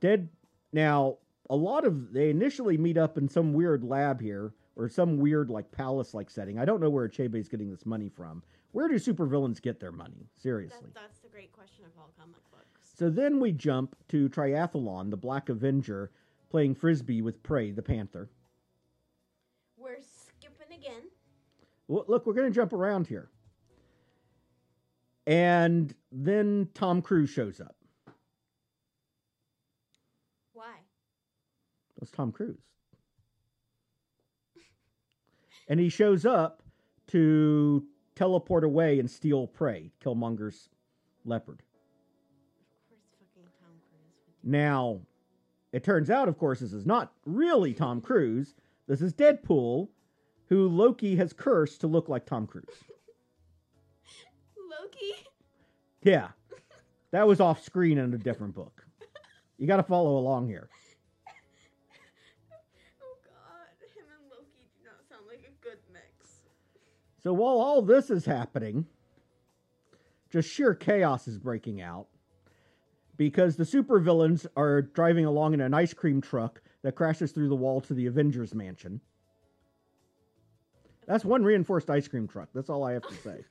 [0.00, 0.28] Dead.
[0.72, 1.16] Now,
[1.48, 2.12] a lot of.
[2.12, 6.30] They initially meet up in some weird lab here, or some weird, like, palace like
[6.30, 6.58] setting.
[6.58, 8.42] I don't know where Achebe's getting this money from.
[8.72, 10.28] Where do supervillains get their money?
[10.34, 10.88] That, Seriously.
[10.94, 12.90] that's the great question of all comic books.
[12.98, 16.10] So then we jump to Triathlon, the Black Avenger,
[16.50, 18.28] playing frisbee with Prey, the Panther.
[19.76, 21.02] We're skipping again.
[21.88, 23.28] Well, look, we're going to jump around here.
[25.26, 27.76] And then Tom Cruise shows up.
[30.52, 30.72] Why?
[31.98, 32.60] That's Tom Cruise.
[35.68, 36.62] and he shows up
[37.08, 37.84] to
[38.16, 40.68] teleport away and steal Prey, Killmonger's
[41.24, 41.60] leopard.
[41.60, 44.34] Of course, fucking Tom Cruise.
[44.42, 45.00] Now,
[45.72, 48.54] it turns out, of course, this is not really Tom Cruise.
[48.88, 49.88] This is Deadpool,
[50.48, 52.64] who Loki has cursed to look like Tom Cruise.
[54.70, 55.14] Loki.
[56.02, 56.28] Yeah,
[57.10, 58.84] that was off screen in a different book.
[59.58, 60.68] You got to follow along here.
[67.26, 68.86] So while all this is happening,
[70.30, 72.06] just sheer chaos is breaking out
[73.16, 77.56] because the supervillains are driving along in an ice cream truck that crashes through the
[77.56, 79.00] wall to the Avengers mansion.
[81.08, 82.50] That's one reinforced ice cream truck.
[82.54, 83.44] That's all I have to say.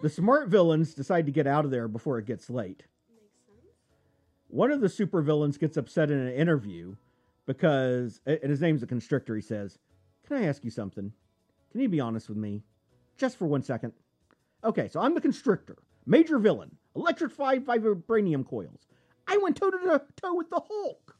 [0.00, 2.84] The smart villains decide to get out of there before it gets late.
[4.46, 6.94] One of the supervillains gets upset in an interview
[7.46, 9.34] because, and his name's the Constrictor.
[9.34, 9.80] He says,
[10.28, 11.12] Can I ask you something?
[11.72, 12.62] Can you be honest with me?
[13.16, 13.94] Just for one second.
[14.62, 18.86] Okay, so I'm the Constrictor, major villain, electrified vibranium coils.
[19.26, 21.16] I went toe to toe with the Hulk.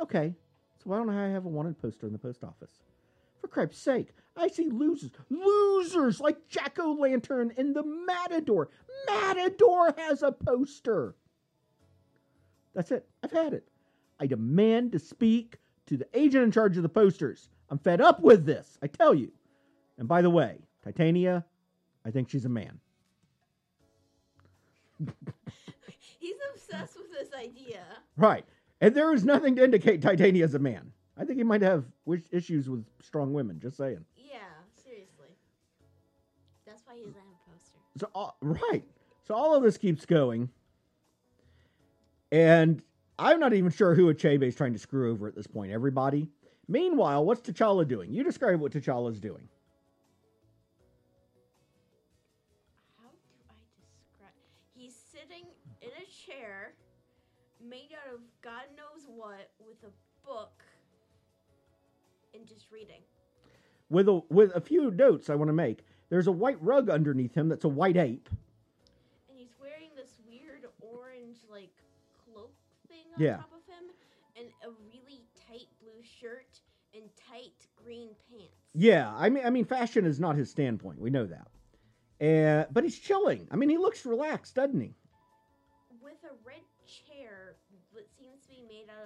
[0.00, 0.34] Okay,
[0.78, 2.80] so why don't I have a wanted poster in the post office?
[3.40, 8.68] For Christ's sake, I see losers, losers like Jack O' Lantern and the Matador.
[9.06, 11.14] Matador has a poster.
[12.74, 13.06] That's it.
[13.22, 13.68] I've had it.
[14.18, 17.48] I demand to speak to the agent in charge of the posters.
[17.70, 19.30] I'm fed up with this, I tell you.
[19.98, 21.44] And by the way, Titania,
[22.04, 22.80] I think she's a man.
[26.18, 27.82] He's obsessed with this idea.
[28.16, 28.44] Right.
[28.80, 30.92] And there is nothing to indicate Titania is a man.
[31.16, 34.04] I think he might have wish- issues with strong women, just saying.
[34.16, 34.38] Yeah,
[34.82, 35.28] seriously.
[36.66, 37.78] That's why he doesn't have a poster.
[37.98, 38.84] So, all, right.
[39.26, 40.48] So all of this keeps going.
[42.30, 42.82] And
[43.18, 45.70] I'm not even sure who Achebe is trying to screw over at this point.
[45.70, 46.28] Everybody.
[46.66, 48.12] Meanwhile, what's T'Challa doing?
[48.12, 49.48] You describe what T'Challa's doing.
[57.68, 60.62] Made out of God knows what with a book
[62.34, 63.00] and just reading.
[63.90, 65.84] With a with a few notes I want to make.
[66.08, 68.28] There's a white rug underneath him that's a white ape.
[69.28, 71.70] And he's wearing this weird orange like
[72.24, 72.52] cloak
[72.88, 73.36] thing on Yeah.
[73.36, 73.90] top of him
[74.36, 76.60] and a really tight blue shirt
[76.94, 78.52] and tight green pants.
[78.74, 81.00] Yeah, I mean I mean fashion is not his standpoint.
[81.00, 81.48] We know that.
[82.20, 83.46] And but he's chilling.
[83.50, 84.94] I mean he looks relaxed, doesn't he?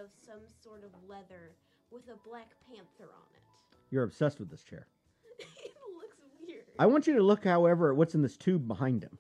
[0.01, 1.53] Of some sort of leather
[1.91, 3.43] with a black panther on it.
[3.91, 4.87] You're obsessed with this chair.
[5.39, 5.47] it
[5.95, 6.65] looks weird.
[6.79, 9.19] I want you to look, however, at what's in this tube behind him.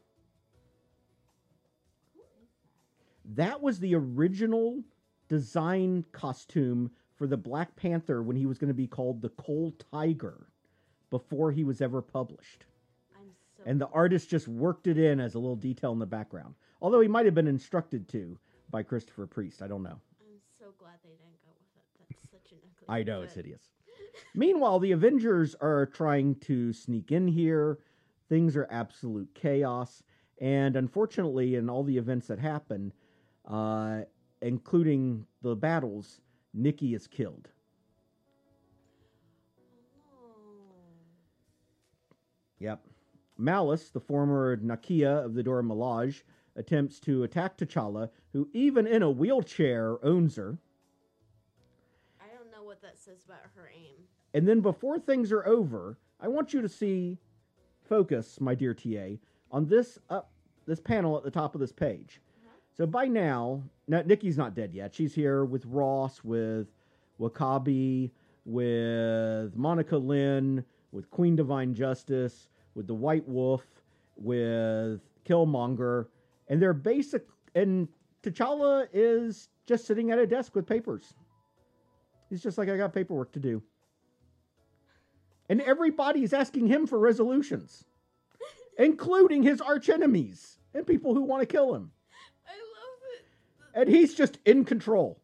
[3.34, 3.60] That?
[3.60, 4.82] Was the original
[5.28, 9.74] design costume for the Black Panther when he was going to be called the Coal
[9.90, 10.46] Tiger
[11.10, 12.66] before he was ever published.
[13.16, 16.06] I'm so And the artist just worked it in as a little detail in the
[16.06, 16.54] background.
[16.82, 18.38] Although he might have been instructed to
[18.70, 19.62] by Christopher Priest.
[19.62, 19.98] I don't know.
[21.02, 22.08] Glad they didn't go with it.
[22.10, 22.86] That's such an ugly.
[22.88, 23.62] I know it's hideous.
[24.34, 27.78] Meanwhile, the Avengers are trying to sneak in here.
[28.28, 30.02] Things are absolute chaos.
[30.40, 32.92] And unfortunately, in all the events that happen,
[33.46, 34.02] uh,
[34.42, 36.20] including the battles,
[36.54, 37.48] Nikki is killed.
[40.12, 40.72] Oh.
[42.58, 42.86] Yep.
[43.38, 46.22] Malice, the former Nakia of the Dora Milaje,
[46.56, 50.58] attempts to attack T'Challa, who, even in a wheelchair, owns her.
[53.06, 53.94] I don't know what that says about her aim.
[54.34, 57.18] And then before things are over, I want you to see,
[57.88, 59.16] focus, my dear TA,
[59.50, 60.30] on this up
[60.66, 62.20] this panel at the top of this page.
[62.20, 62.56] Uh-huh.
[62.76, 64.94] So by now, now Nikki's not dead yet.
[64.94, 66.66] She's here with Ross, with
[67.20, 68.10] W'Kabi,
[68.44, 73.64] with Monica Lynn, with Queen Divine Justice, with the White Wolf,
[74.16, 76.06] with Killmonger,
[76.48, 77.26] and they're basic.
[77.54, 77.88] And
[78.22, 81.14] T'Challa is just sitting at a desk with papers.
[82.30, 83.62] He's just like, I got paperwork to do.
[85.48, 87.84] And everybody's asking him for resolutions,
[88.78, 91.92] including his archenemies and people who want to kill him.
[92.46, 93.80] I love it.
[93.80, 95.20] And he's just in control.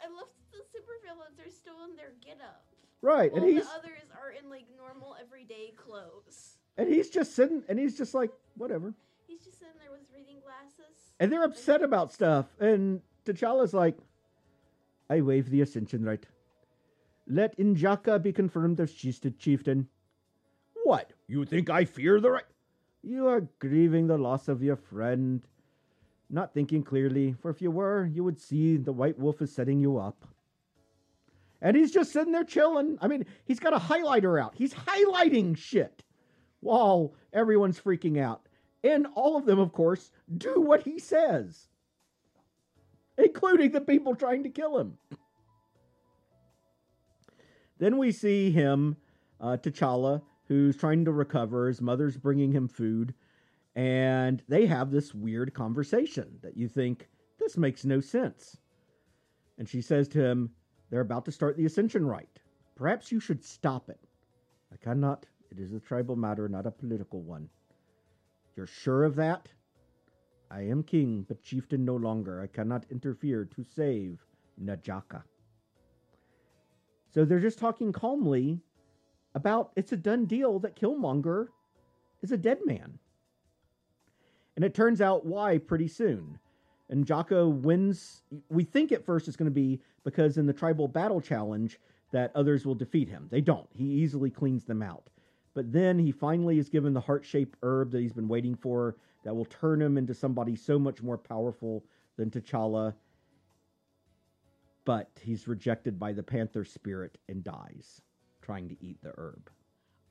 [0.00, 2.64] I love that the supervillains are still in their get up.
[3.00, 3.32] Right.
[3.32, 6.56] And he's the others are in like normal everyday clothes.
[6.76, 8.92] and he's just sitting and he's just like, whatever.
[9.26, 10.94] He's just sitting there with reading glasses.
[11.20, 12.46] And they're upset about stuff.
[12.60, 13.96] And T'Challa's like,
[15.08, 16.24] I waive the ascension right.
[17.26, 19.88] Let Injaka be confirmed as chieftain- chieftain.
[20.84, 21.12] What?
[21.26, 22.44] You think I fear the right?
[23.02, 25.46] You are grieving the loss of your friend.
[26.30, 29.80] Not thinking clearly, for if you were, you would see the White Wolf is setting
[29.80, 30.26] you up.
[31.60, 32.98] And he's just sitting there chilling.
[33.00, 34.54] I mean, he's got a highlighter out.
[34.54, 36.02] He's highlighting shit
[36.60, 38.48] while everyone's freaking out.
[38.82, 41.68] And all of them, of course, do what he says,
[43.16, 44.98] including the people trying to kill him.
[47.78, 48.96] Then we see him,
[49.40, 51.68] uh, T'Challa, who's trying to recover.
[51.68, 53.14] His mother's bringing him food.
[53.74, 57.08] And they have this weird conversation that you think,
[57.38, 58.56] this makes no sense.
[59.58, 60.50] And she says to him,
[60.90, 62.40] They're about to start the Ascension Rite.
[62.76, 64.00] Perhaps you should stop it.
[64.72, 65.26] I cannot.
[65.50, 67.48] It is a tribal matter, not a political one.
[68.56, 69.48] You're sure of that?
[70.50, 72.40] I am king, but chieftain no longer.
[72.40, 74.24] I cannot interfere to save
[74.62, 75.22] Najaka.
[77.14, 78.60] So they're just talking calmly
[79.34, 81.48] about it's a done deal that Killmonger
[82.22, 82.98] is a dead man.
[84.56, 86.38] And it turns out why pretty soon.
[86.90, 88.22] And Jocko wins.
[88.50, 91.78] We think at first it's going to be because in the tribal battle challenge
[92.12, 93.28] that others will defeat him.
[93.30, 93.68] They don't.
[93.74, 95.08] He easily cleans them out.
[95.54, 98.96] But then he finally is given the heart shaped herb that he's been waiting for
[99.24, 101.84] that will turn him into somebody so much more powerful
[102.16, 102.94] than T'Challa.
[104.84, 108.02] But he's rejected by the panther spirit and dies
[108.42, 109.50] trying to eat the herb.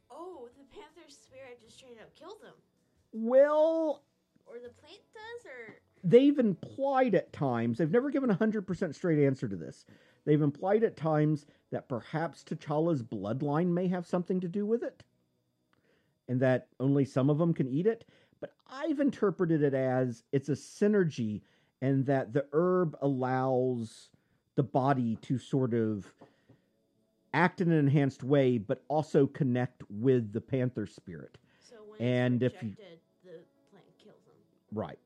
[0.10, 2.56] Oh, the panther spirit just straight up killed him.
[3.12, 4.04] Well,
[4.48, 9.24] Or the plant does, or they've implied at times, they've never given a 100% straight
[9.24, 9.86] answer to this.
[10.26, 15.04] They've implied at times that perhaps T'Challa's bloodline may have something to do with it,
[16.28, 18.06] and that only some of them can eat it.
[18.40, 21.42] But I've interpreted it as it's a synergy,
[21.82, 24.10] and that the herb allows
[24.56, 26.12] the body to sort of
[27.34, 31.38] act in an enhanced way, but also connect with the panther spirit.
[31.60, 32.76] so when And if you-
[33.24, 33.32] the
[33.72, 34.34] plant kills him.
[34.72, 35.00] Right.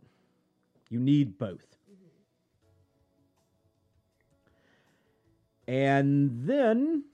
[0.90, 1.78] You need both.
[1.90, 2.10] Mhm.
[5.68, 7.06] And then,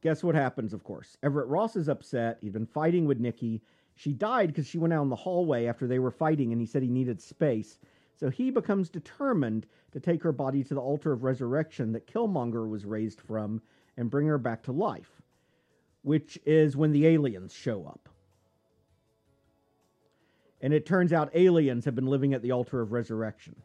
[0.00, 1.16] guess what happens, of course?
[1.22, 2.38] Everett Ross is upset.
[2.40, 3.62] He'd been fighting with Nikki.
[3.94, 6.66] She died because she went out in the hallway after they were fighting and he
[6.66, 7.78] said he needed space.
[8.22, 12.68] So he becomes determined to take her body to the altar of resurrection that Killmonger
[12.68, 13.60] was raised from
[13.96, 15.10] and bring her back to life,
[16.02, 18.08] which is when the aliens show up.
[20.60, 23.56] And it turns out aliens have been living at the altar of resurrection.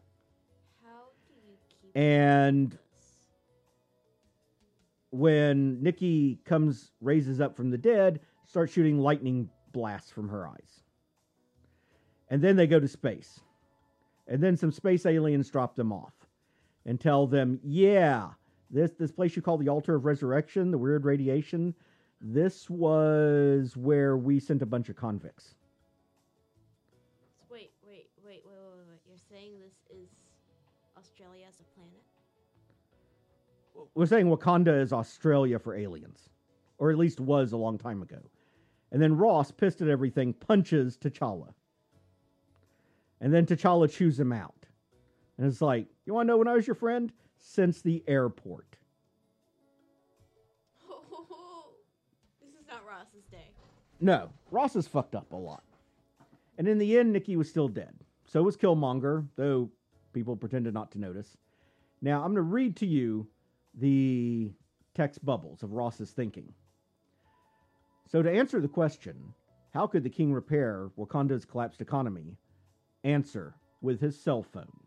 [1.94, 2.76] And
[5.12, 10.82] when Nikki comes, raises up from the dead, starts shooting lightning blasts from her eyes.
[12.32, 13.40] And then they go to space.
[14.28, 16.14] And then some space aliens drop them off
[16.86, 18.30] and tell them, yeah,
[18.70, 21.74] this, this place you call the Altar of Resurrection, the weird radiation,
[22.20, 25.56] this was where we sent a bunch of convicts.
[27.50, 29.00] Wait, wait, wait, wait, wait, wait.
[29.08, 30.10] You're saying this is
[30.98, 32.02] Australia as a planet?
[33.96, 36.30] We're saying Wakanda is Australia for aliens,
[36.80, 38.20] or at least was a long time ago.
[38.92, 41.54] And then Ross, pissed at everything, punches T'Challa.
[43.22, 44.54] And then T'Challa chews him out.
[45.38, 47.12] And it's like, you want to know when I was your friend?
[47.38, 48.78] Since the airport.
[52.42, 53.52] this is not Ross's day.
[54.00, 55.64] No, Ross is fucked up a lot.
[56.58, 57.94] And in the end, Nikki was still dead.
[58.26, 59.70] So was Killmonger, though
[60.14, 61.38] people pretended not to notice.
[62.02, 63.28] Now, I'm going to read to you
[63.76, 64.52] the
[64.96, 66.54] text bubbles of Ross's thinking.
[68.10, 69.34] So, to answer the question,
[69.74, 72.38] how could the king repair Wakanda's collapsed economy?
[73.04, 74.82] Answer with his cell phone.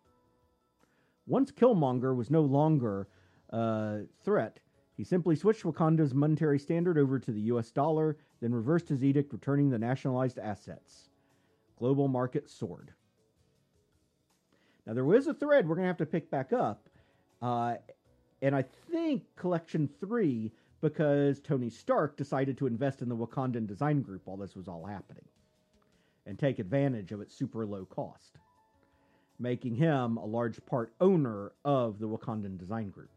[1.27, 3.09] Once Killmonger was no longer
[3.51, 4.59] a threat,
[4.96, 9.33] he simply switched Wakanda's monetary standard over to the US dollar, then reversed his edict,
[9.33, 11.09] returning the nationalized assets.
[11.79, 12.92] Global market soared.
[14.87, 16.88] Now, there was a thread we're going to have to pick back up,
[17.40, 17.77] uh,
[18.42, 24.03] and I think Collection 3 because Tony Stark decided to invest in the Wakandan design
[24.03, 25.25] group while this was all happening
[26.26, 28.38] and take advantage of its super low cost,
[29.38, 33.11] making him a large part owner of the Wakandan design group.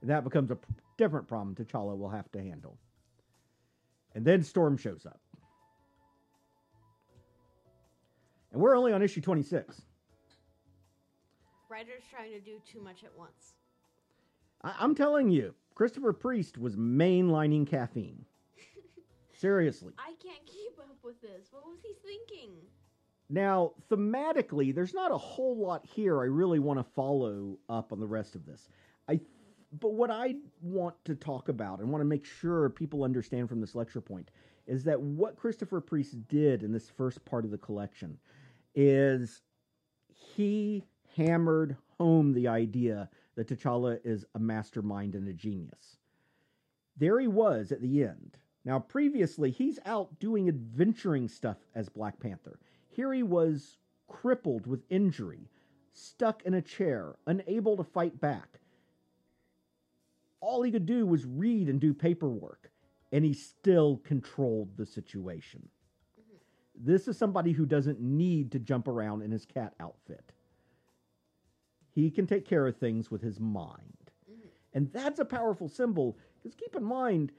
[0.00, 0.58] And that becomes a
[0.98, 2.76] different problem T'Challa will have to handle.
[4.14, 5.20] And then Storm shows up.
[8.52, 9.82] And we're only on issue 26.
[11.68, 13.54] Writer's trying to do too much at once.
[14.62, 18.24] I- I'm telling you, Christopher Priest was mainlining caffeine.
[19.32, 19.92] Seriously.
[19.98, 21.48] I can't keep up with this.
[21.50, 22.52] What was he thinking?
[23.28, 28.00] Now, thematically, there's not a whole lot here I really want to follow up on
[28.00, 28.68] the rest of this.
[29.08, 29.20] I
[29.80, 33.60] but what I want to talk about and want to make sure people understand from
[33.60, 34.30] this lecture point
[34.66, 38.16] is that what Christopher Priest did in this first part of the collection
[38.76, 39.42] is
[40.08, 40.84] he
[41.16, 45.96] hammered home the idea that T'Challa is a mastermind and a genius.
[46.96, 48.36] There he was at the end.
[48.64, 52.58] Now, previously, he's out doing adventuring stuff as Black Panther.
[52.88, 55.50] Here he was crippled with injury,
[55.92, 58.60] stuck in a chair, unable to fight back.
[60.40, 62.70] All he could do was read and do paperwork,
[63.12, 65.68] and he still controlled the situation.
[66.74, 70.32] This is somebody who doesn't need to jump around in his cat outfit.
[71.94, 74.10] He can take care of things with his mind.
[74.72, 77.32] And that's a powerful symbol because keep in mind,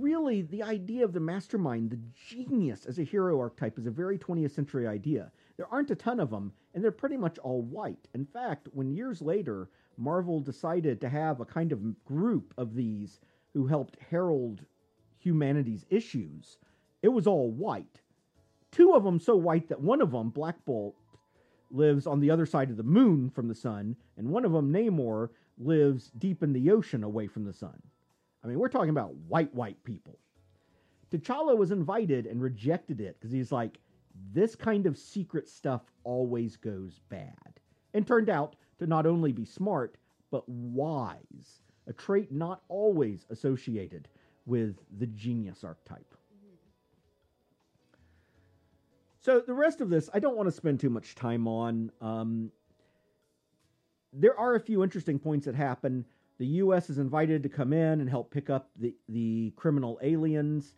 [0.00, 4.18] really, the idea of the mastermind, the genius as a hero archetype, is a very
[4.18, 5.30] 20th century idea.
[5.56, 8.08] There aren't a ton of them, and they're pretty much all white.
[8.14, 13.20] In fact, when years later Marvel decided to have a kind of group of these
[13.54, 14.64] who helped herald
[15.18, 16.58] humanity's issues,
[17.02, 18.00] it was all white.
[18.70, 20.96] Two of them so white that one of them, Black Bolt,
[21.70, 24.72] lives on the other side of the moon from the sun, and one of them,
[24.72, 27.80] Namor, lives deep in the ocean away from the sun.
[28.46, 30.20] I mean, we're talking about white, white people.
[31.10, 33.78] T'Challa was invited and rejected it because he's like,
[34.32, 37.60] this kind of secret stuff always goes bad.
[37.92, 39.96] And turned out to not only be smart,
[40.30, 44.08] but wise, a trait not always associated
[44.44, 46.14] with the genius archetype.
[49.18, 51.90] So the rest of this, I don't want to spend too much time on.
[52.00, 52.52] Um,
[54.12, 56.04] there are a few interesting points that happen.
[56.38, 56.90] The U.S.
[56.90, 60.74] is invited to come in and help pick up the, the criminal aliens,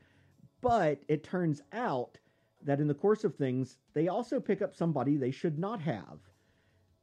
[0.61, 2.17] but it turns out
[2.63, 6.21] that in the course of things, they also pick up somebody they should not have.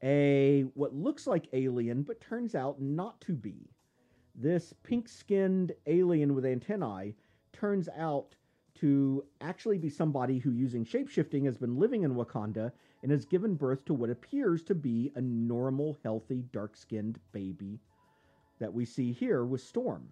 [0.04, 3.70] A what looks like alien, but turns out not to be.
[4.36, 7.16] This pink skinned alien with antennae
[7.52, 8.36] turns out
[8.76, 12.72] to actually be somebody who, using shapeshifting, has been living in Wakanda
[13.04, 17.80] and has given birth to what appears to be a normal, healthy, dark skinned baby
[18.60, 20.08] that we see here with Storm.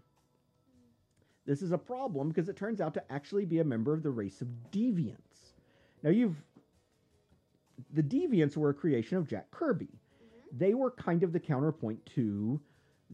[1.46, 4.12] This is a problem because it turns out to actually be a member of the
[4.12, 5.54] race of deviants.
[6.02, 6.36] Now, you've.
[7.94, 9.86] The deviants were a creation of Jack Kirby.
[9.86, 10.58] Mm-hmm.
[10.58, 12.62] They were kind of the counterpoint to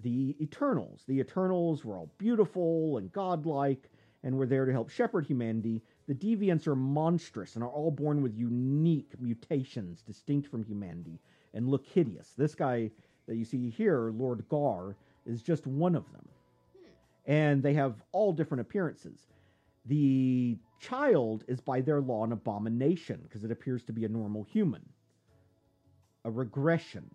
[0.04, 1.04] the Eternals.
[1.08, 3.90] The Eternals were all beautiful and godlike
[4.24, 5.82] and were there to help shepherd humanity.
[6.08, 11.20] The deviants are monstrous and are all born with unique mutations distinct from humanity
[11.54, 12.34] and look hideous.
[12.38, 12.92] This guy
[13.28, 14.96] that you see here, Lord Ghaur,
[15.26, 16.28] is just one of them.
[16.78, 17.32] Hmm.
[17.32, 19.28] And they have all different appearances.
[19.86, 24.44] The child is by their law an abomination because it appears to be a normal
[24.44, 24.88] human,
[26.26, 27.10] a regression,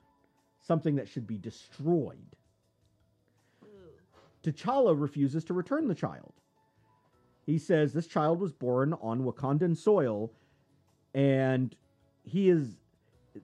[0.61, 2.37] something that should be destroyed.
[3.65, 3.69] Ooh.
[4.43, 6.33] T'Challa refuses to return the child.
[7.47, 10.33] He says this child was born on Wakandan soil,
[11.15, 11.77] and
[12.23, 12.77] he is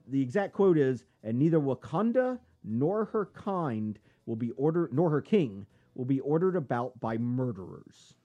[0.07, 5.21] the exact quote is, and neither Wakanda nor her kind will be ordered, nor her
[5.21, 5.65] king
[5.95, 8.15] will be ordered about by murderers.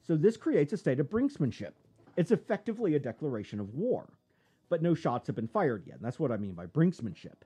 [0.00, 1.72] So this creates a state of brinksmanship.
[2.16, 4.08] It's effectively a declaration of war,
[4.68, 5.96] but no shots have been fired yet.
[5.96, 7.44] And that's what I mean by brinksmanship.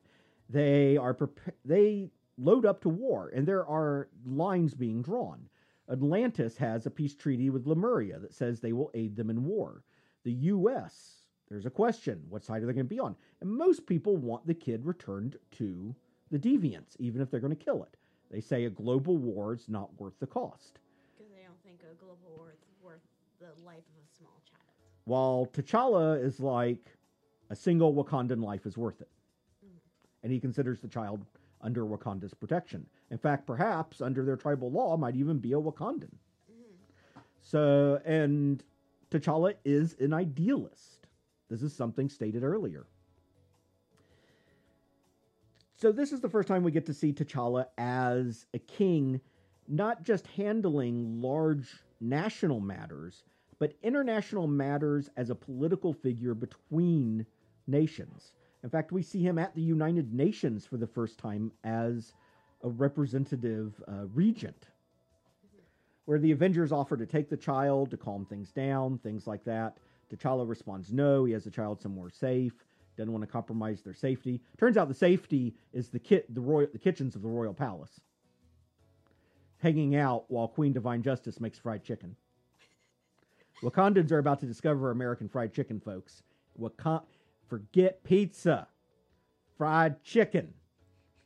[0.48, 1.16] They are
[1.64, 5.48] they load up to war, and there are lines being drawn.
[5.90, 9.82] Atlantis has a peace treaty with Lemuria that says they will aid them in war.
[10.24, 11.22] The U.S.
[11.48, 13.16] There's a question: what side are they going to be on?
[13.40, 15.94] And most people want the kid returned to
[16.30, 17.96] the deviants, even if they're going to kill it.
[18.30, 20.78] They say a global war is not worth the cost.
[21.16, 23.00] Because they don't think a global war is worth
[23.38, 24.62] the life of a small child.
[25.04, 26.84] While T'Challa is like
[27.50, 29.08] a single Wakandan life is worth it.
[29.64, 29.78] Mm.
[30.24, 31.24] And he considers the child
[31.60, 32.86] under Wakanda's protection.
[33.10, 36.10] In fact, perhaps under their tribal law might even be a Wakandan.
[36.50, 37.20] Mm-hmm.
[37.40, 38.62] So, and
[39.10, 41.06] T'Challa is an idealist.
[41.48, 42.86] This is something stated earlier.
[45.78, 49.20] So, this is the first time we get to see T'Challa as a king,
[49.68, 51.68] not just handling large
[52.00, 53.24] national matters,
[53.58, 57.26] but international matters as a political figure between
[57.66, 58.32] nations.
[58.64, 62.14] In fact, we see him at the United Nations for the first time as
[62.62, 64.68] a representative uh, regent,
[66.06, 69.76] where the Avengers offer to take the child to calm things down, things like that.
[70.10, 72.64] T'Challa responds no, he has the child somewhere safe,
[72.96, 74.40] doesn't want to compromise their safety.
[74.58, 78.00] Turns out the safety is the kit, the royal, the kitchens of the royal palace,
[79.58, 82.16] hanging out while Queen Divine Justice makes fried chicken.
[83.62, 86.22] Wakandans are about to discover American fried chicken, folks.
[86.60, 87.04] Wakan-
[87.48, 88.68] forget pizza,
[89.56, 90.52] fried chicken.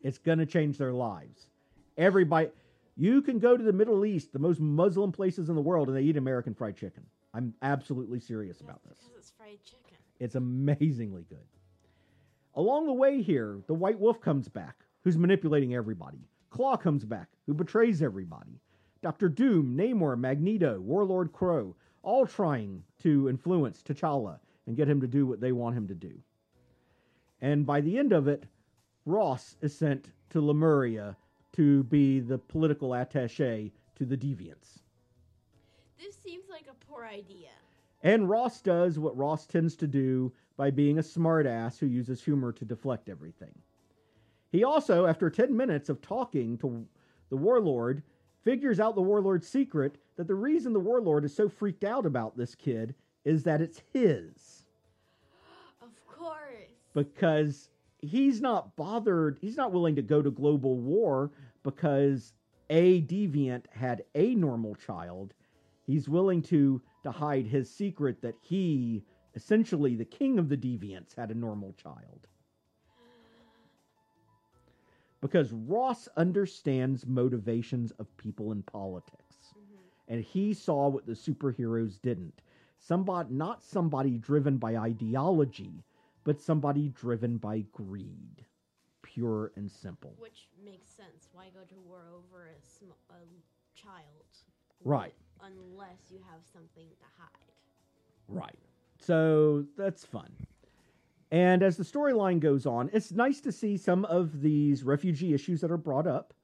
[0.00, 1.50] It's going to change their lives.
[1.96, 2.50] Everybody,
[2.96, 5.96] you can go to the Middle East, the most Muslim places in the world, and
[5.96, 7.04] they eat American fried chicken.
[7.34, 8.98] I'm absolutely serious about this.
[8.98, 9.96] Because it's fried chicken.
[10.18, 11.38] It's amazingly good.
[12.54, 16.28] Along the way here, the White Wolf comes back, who's manipulating everybody.
[16.50, 18.60] Claw comes back, who betrays everybody.
[19.02, 25.06] Doctor Doom, Namor, Magneto, Warlord Kro, all trying to influence T'Challa and get him to
[25.06, 26.12] do what they want him to do.
[27.40, 28.44] And by the end of it,
[29.06, 31.16] Ross is sent to Lemuria
[31.52, 34.80] to be the political attache to the Deviants.
[35.98, 37.48] This seems like a poor idea.
[38.02, 42.52] And Ross does what Ross tends to do by being a smartass who uses humor
[42.52, 43.54] to deflect everything.
[44.52, 46.84] He also, after 10 minutes of talking to
[47.30, 48.02] the warlord,
[48.44, 52.36] figures out the warlord's secret that the reason the warlord is so freaked out about
[52.36, 52.94] this kid
[53.24, 54.66] is that it's his.
[55.80, 56.36] Of course.
[56.92, 57.70] Because
[58.02, 61.30] he's not bothered, he's not willing to go to global war
[61.62, 62.34] because
[62.68, 65.32] a deviant had a normal child.
[65.86, 69.02] He's willing to to hide his secret that he,
[69.34, 72.26] essentially the king of the deviants, had a normal child.
[75.20, 79.52] Because Ross understands motivations of people in politics.
[79.54, 79.78] Mhm.
[80.08, 82.42] And he saw what the superheroes didn't.
[82.78, 85.84] Somebody not somebody driven by ideology,
[86.24, 88.46] but somebody driven by greed.
[89.02, 90.14] Pure and simple.
[90.18, 91.28] Which makes sense.
[91.32, 93.26] Why go to war over a, sm- a
[93.74, 94.24] child?
[94.84, 95.14] Right.
[95.42, 97.52] Unless you have something to hide.
[98.28, 98.58] Right.
[99.00, 100.30] So that's fun.
[101.32, 105.60] And as the storyline goes on, it's nice to see some of these refugee issues
[105.60, 106.34] that are brought up,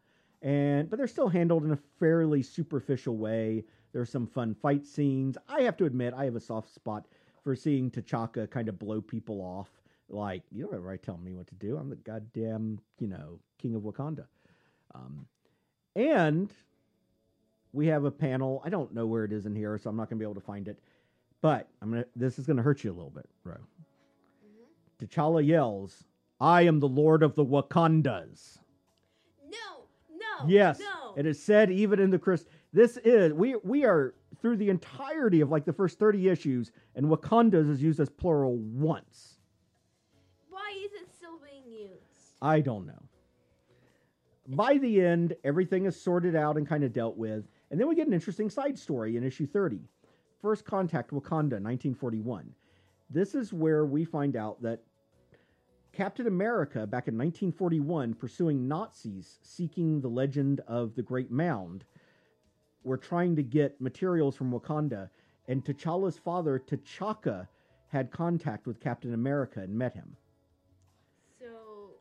[0.43, 3.65] and but they're still handled in a fairly superficial way.
[3.93, 5.37] There's some fun fight scenes.
[5.49, 7.07] I have to admit, I have a soft spot
[7.43, 9.69] for seeing T'Chaka kind of blow people off.
[10.09, 11.77] Like, you don't ever tell me what to do.
[11.77, 14.27] I'm the goddamn, you know, king of Wakanda.
[14.95, 15.27] Um,
[15.97, 16.53] and
[17.73, 18.63] we have a panel.
[18.65, 20.41] I don't know where it is in here, so I'm not going to be able
[20.41, 20.79] to find it.
[21.43, 22.05] But I'm gonna.
[22.17, 23.55] This is going to hurt you a little bit, bro.
[23.55, 26.05] hmm T'Challa yells,
[26.41, 28.59] "I am the Lord of the Wakandas."
[29.45, 30.49] No, no.
[30.49, 31.15] yes, No.
[31.17, 32.47] it is said even in the Chris.
[32.73, 37.07] This is we we are through the entirety of like the first thirty issues, and
[37.07, 39.39] Wakandas is used as plural once.
[40.51, 41.93] Why is it still being used?
[42.43, 43.03] I don't know.
[44.49, 47.95] By the end, everything is sorted out and kind of dealt with, and then we
[47.97, 49.81] get an interesting side story in issue 30.
[50.41, 52.55] First Contact Wakanda, 1941.
[53.11, 54.81] This is where we find out that
[55.93, 61.85] Captain America, back in 1941, pursuing Nazis seeking the legend of the Great Mound,
[62.85, 65.09] were trying to get materials from Wakanda,
[65.49, 67.49] and T'Challa's father, T'Chaka,
[67.89, 70.17] had contact with Captain America and met him.
[71.39, 71.47] So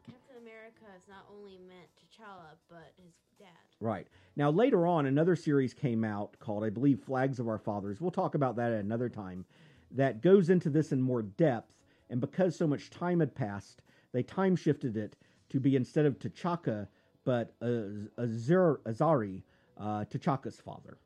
[0.06, 3.48] Captain America is not only meant T'Challa, but his dad.
[3.80, 4.08] Right.
[4.36, 8.02] Now, later on, another series came out called, I believe, Flags of Our Fathers.
[8.02, 9.46] We'll talk about that at another time.
[9.92, 11.74] That goes into this in more depth.
[12.10, 13.82] And because so much time had passed,
[14.12, 15.16] they time shifted it
[15.50, 16.88] to be instead of T'Chaka,
[17.24, 19.42] but Az- Azar- Azzuri,
[19.78, 20.98] uh, T'Chaka's father.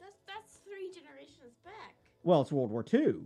[0.00, 1.94] That's that's three generations back.
[2.22, 3.16] Well, it's World War II.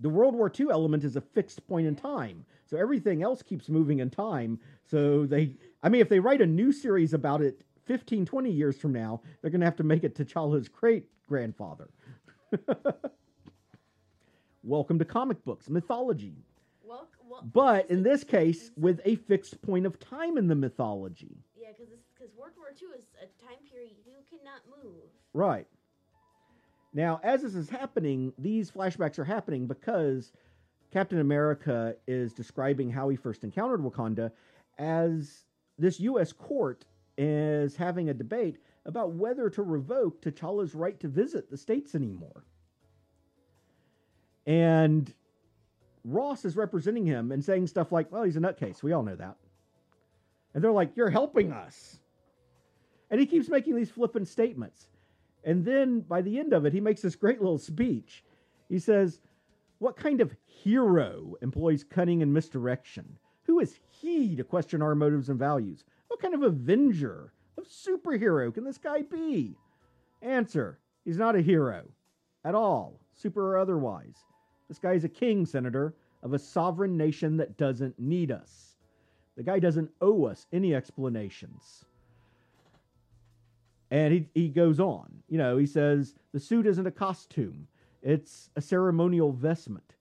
[0.00, 2.44] The World War II element is a fixed point in time.
[2.66, 4.58] So everything else keeps moving in time.
[4.84, 5.54] So they,
[5.84, 9.20] I mean, if they write a new series about it 15, 20 years from now,
[9.40, 11.90] they're going to have to make it to T'Challa's great grandfather.
[14.62, 16.38] Welcome to comic books, mythology.
[16.82, 21.36] Well, well But in this case, with a fixed point of time in the mythology.
[21.54, 25.02] yeah, because because World War II is a time period you cannot move.
[25.34, 25.66] Right.
[26.94, 30.32] Now, as this is happening, these flashbacks are happening because
[30.90, 34.30] Captain America is describing how he first encountered Wakanda
[34.78, 35.44] as
[35.78, 36.32] this U.S.
[36.32, 36.84] court
[37.16, 42.44] is having a debate about whether to revoke T'Challa's right to visit the states anymore.
[44.46, 45.12] And
[46.04, 48.82] Ross is representing him and saying stuff like, well, he's a nutcase.
[48.82, 49.36] We all know that.
[50.52, 51.98] And they're like, you're helping us.
[53.10, 54.88] And he keeps making these flippant statements.
[55.44, 58.24] And then by the end of it, he makes this great little speech.
[58.68, 59.20] He says,
[59.78, 63.18] What kind of hero employs cunning and misdirection?
[63.44, 65.84] Who is to question our motives and values?
[66.08, 69.56] What kind of avenger, of superhero can this guy be?
[70.22, 71.84] Answer He's not a hero
[72.44, 74.24] at all, super or otherwise.
[74.68, 78.76] This guy's a king, Senator, of a sovereign nation that doesn't need us.
[79.36, 81.84] The guy doesn't owe us any explanations.
[83.90, 85.22] And he, he goes on.
[85.28, 87.66] You know, he says the suit isn't a costume,
[88.02, 89.94] it's a ceremonial vestment.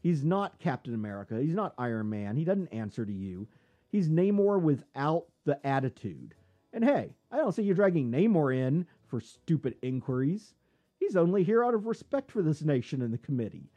[0.00, 1.40] He's not Captain America.
[1.40, 2.36] He's not Iron Man.
[2.36, 3.48] He doesn't answer to you.
[3.90, 6.34] He's Namor without the attitude.
[6.72, 10.54] And hey, I don't see you dragging Namor in for stupid inquiries.
[11.00, 13.70] He's only here out of respect for this nation and the committee.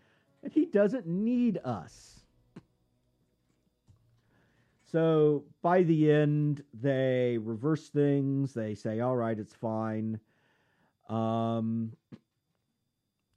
[0.43, 2.19] And he doesn't need us.
[4.91, 8.53] So by the end, they reverse things.
[8.53, 10.19] They say, all right, it's fine.
[11.07, 11.93] Um,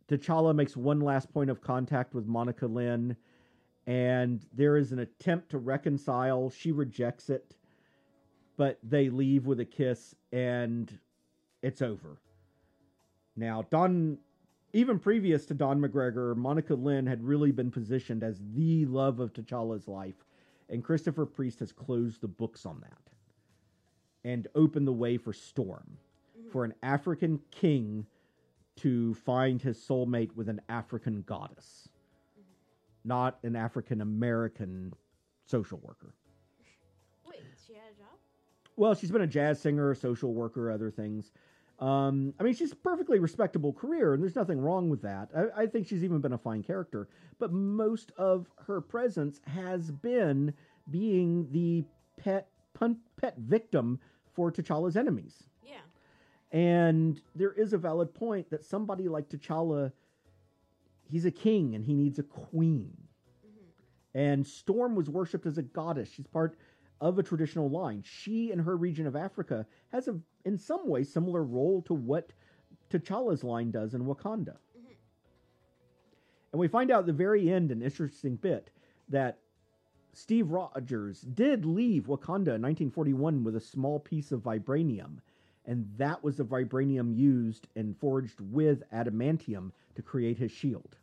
[0.08, 3.16] T'Challa makes one last point of contact with Monica Lynn,
[3.86, 6.50] and there is an attempt to reconcile.
[6.50, 7.56] She rejects it,
[8.56, 10.98] but they leave with a kiss, and
[11.62, 12.18] it's over.
[13.36, 14.18] Now, Don,
[14.72, 19.32] even previous to Don McGregor, Monica Lynn had really been positioned as the love of
[19.32, 20.24] T'Challa's life
[20.68, 23.10] and Christopher Priest has closed the books on that
[24.24, 25.98] and opened the way for Storm,
[26.50, 28.06] for an African king
[28.76, 31.88] to find his soulmate with an African goddess,
[33.04, 34.92] not an African American
[35.46, 36.14] social worker.
[37.28, 38.18] Wait, she had a job.
[38.76, 41.30] Well, she's been a jazz singer, social worker, other things.
[41.80, 45.28] Um, I mean, she's a perfectly respectable career, and there's nothing wrong with that.
[45.36, 47.08] I, I think she's even been a fine character.
[47.38, 50.54] But most of her presence has been
[50.90, 51.84] being the
[52.16, 53.98] pet pun, pet victim
[54.34, 55.44] for T'Challa's enemies.
[56.52, 59.92] And there is a valid point that somebody like T'Challa,
[61.10, 62.96] he's a king and he needs a queen.
[63.42, 66.08] hmm And Storm was worshipped as a goddess.
[66.08, 66.56] She's part
[67.00, 68.02] of a traditional line.
[68.04, 72.32] She, in her region of Africa, has a, in some way, similar role to what
[72.90, 74.56] T'Challa's line does in Wakanda.
[74.78, 74.94] Mhm.
[76.52, 78.70] And we find out at the very end, an interesting bit,
[79.08, 79.38] that
[80.12, 85.18] Steve Rogers did leave Wakanda in 1941 with a small piece of vibranium.
[85.66, 90.96] And that was the vibranium used and forged with adamantium to create his shield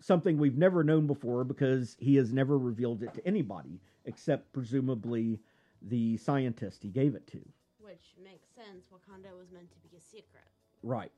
[0.00, 5.38] something we've never known before because he has never revealed it to anybody except presumably
[5.82, 7.40] the scientist he gave it to.
[7.78, 8.86] Which makes sense.
[8.92, 10.44] Wakanda was meant to be a secret.
[10.82, 11.12] Right.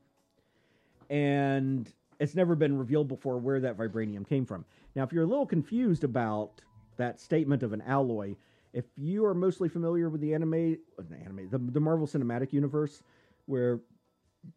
[1.11, 4.65] And it's never been revealed before where that vibranium came from.
[4.95, 6.61] Now, if you're a little confused about
[6.97, 8.35] that statement of an alloy,
[8.73, 12.53] if you are mostly familiar with the anime, uh, the anime, the, the Marvel Cinematic
[12.53, 13.03] Universe,
[13.47, 13.81] where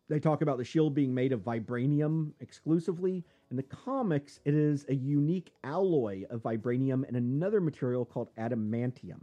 [0.07, 3.24] they talk about the shield being made of vibranium exclusively.
[3.51, 9.22] In the comics, it is a unique alloy of vibranium and another material called adamantium.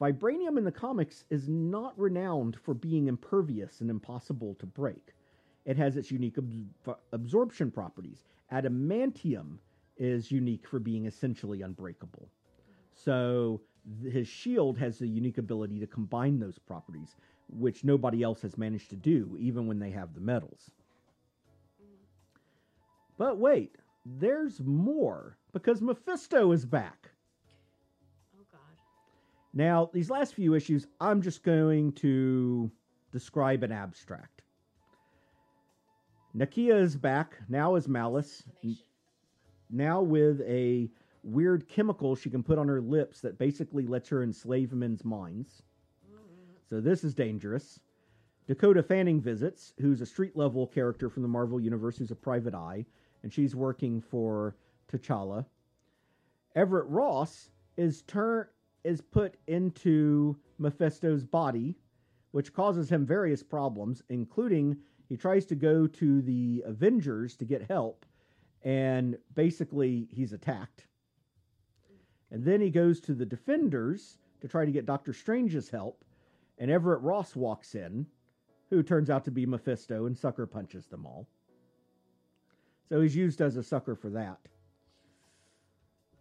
[0.00, 5.12] Vibranium in the comics is not renowned for being impervious and impossible to break.
[5.64, 8.24] It has its unique abs- absorption properties.
[8.52, 9.58] Adamantium
[9.96, 12.28] is unique for being essentially unbreakable.
[12.92, 13.60] So
[14.02, 17.16] his shield has the unique ability to combine those properties,
[17.48, 20.70] which nobody else has managed to do, even when they have the metals.
[23.16, 27.10] But wait, there's more because Mephisto is back.
[28.36, 28.60] Oh God.
[29.52, 32.70] Now, these last few issues, I'm just going to
[33.12, 34.42] describe an abstract.
[36.36, 38.42] Nakia is back, now as Malice,
[39.70, 40.90] now with a
[41.24, 45.62] weird chemical she can put on her lips that basically lets her enslave men's minds.
[46.68, 47.80] So this is dangerous.
[48.46, 52.54] Dakota Fanning visits, who's a street level character from the Marvel Universe who's a private
[52.54, 52.84] eye,
[53.22, 54.54] and she's working for
[54.92, 55.46] T'Challa.
[56.54, 58.46] Everett Ross is turn
[58.84, 61.74] is put into Mephisto's body,
[62.32, 64.76] which causes him various problems, including
[65.08, 68.04] he tries to go to the Avengers to get help,
[68.62, 70.86] and basically he's attacked.
[72.34, 76.04] And then he goes to the Defenders to try to get Doctor Strange's help,
[76.58, 78.06] and Everett Ross walks in,
[78.70, 81.28] who turns out to be Mephisto and sucker punches them all.
[82.88, 84.40] So he's used as a sucker for that.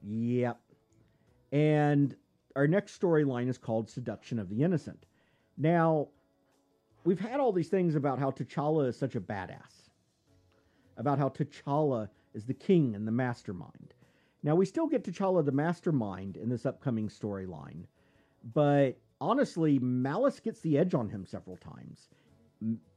[0.03, 0.59] Yep.
[1.51, 2.15] And
[2.55, 5.07] our next storyline is called Seduction of the Innocent.
[5.57, 6.09] Now,
[7.05, 9.89] we've had all these things about how T'Challa is such a badass,
[10.95, 13.95] about how T'Challa is the king and the mastermind.
[14.43, 17.85] Now, we still get T'Challa the mastermind in this upcoming storyline,
[18.53, 22.09] but honestly, Malice gets the edge on him several times.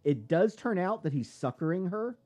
[0.05, 2.18] It does turn out that he's suckering her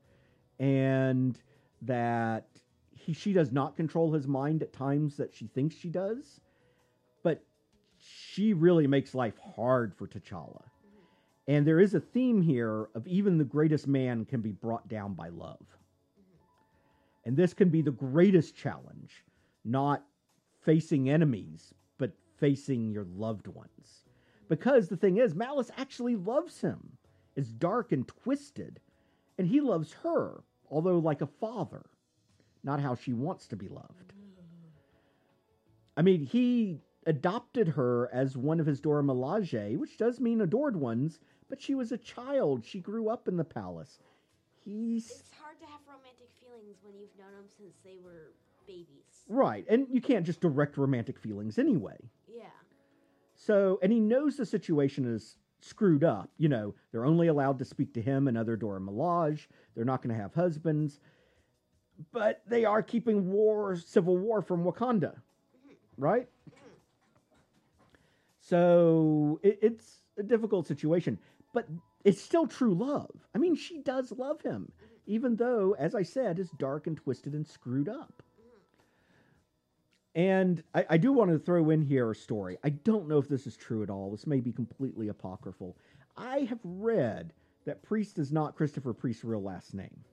[0.58, 1.38] and
[1.82, 2.46] that
[2.94, 6.40] he, she does not control his mind at times that she thinks she does,
[7.22, 7.42] but
[7.98, 10.62] she really makes life hard for T'Challa.
[11.46, 15.14] And there is a theme here of even the greatest man can be brought down
[15.14, 15.66] by love.
[17.24, 19.24] And this can be the greatest challenge,
[19.64, 20.04] not
[20.62, 24.04] facing enemies, but facing your loved ones.
[24.48, 26.96] Because the thing is, Malice actually loves him,
[27.36, 28.80] It's dark and twisted,
[29.38, 31.86] and he loves her, although like a father,
[32.62, 34.12] not how she wants to be loved.
[35.96, 40.76] I mean, he adopted her as one of his Dora Milaje, which does mean adored
[40.76, 42.64] ones, but she was a child.
[42.64, 43.98] She grew up in the palace.
[44.64, 46.28] He's It's hard to have romantic
[46.60, 48.32] feelings when you've known them since they were
[48.66, 48.86] babies.
[49.28, 51.96] right, and you can't just direct romantic feelings anyway.
[52.28, 52.44] Yeah.
[53.34, 56.30] So, and he knows the situation is screwed up.
[56.38, 59.46] You know, they're only allowed to speak to him and other Dora Milaje.
[59.74, 61.00] They're not going to have husbands,
[62.12, 65.74] but they are keeping war, civil war from Wakanda, mm-hmm.
[65.96, 66.28] right?
[68.40, 71.18] So it, it's a difficult situation,
[71.54, 71.66] but
[72.04, 73.10] it's still true love.
[73.34, 74.72] I mean, she does love him,
[75.10, 78.22] even though, as I said, it's dark and twisted and screwed up.
[80.14, 82.58] And I, I do want to throw in here a story.
[82.62, 84.12] I don't know if this is true at all.
[84.12, 85.76] This may be completely apocryphal.
[86.16, 87.32] I have read
[87.64, 90.04] that Priest is not Christopher Priest's real last name.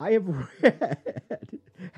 [0.00, 0.26] I have
[0.62, 1.06] read,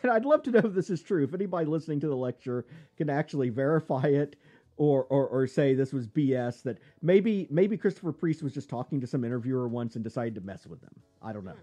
[0.02, 1.22] and I'd love to know if this is true.
[1.22, 4.34] If anybody listening to the lecture can actually verify it
[4.76, 6.62] or, or or say this was BS.
[6.62, 10.40] That maybe maybe Christopher Priest was just talking to some interviewer once and decided to
[10.40, 10.94] mess with them.
[11.22, 11.58] I don't know, hmm.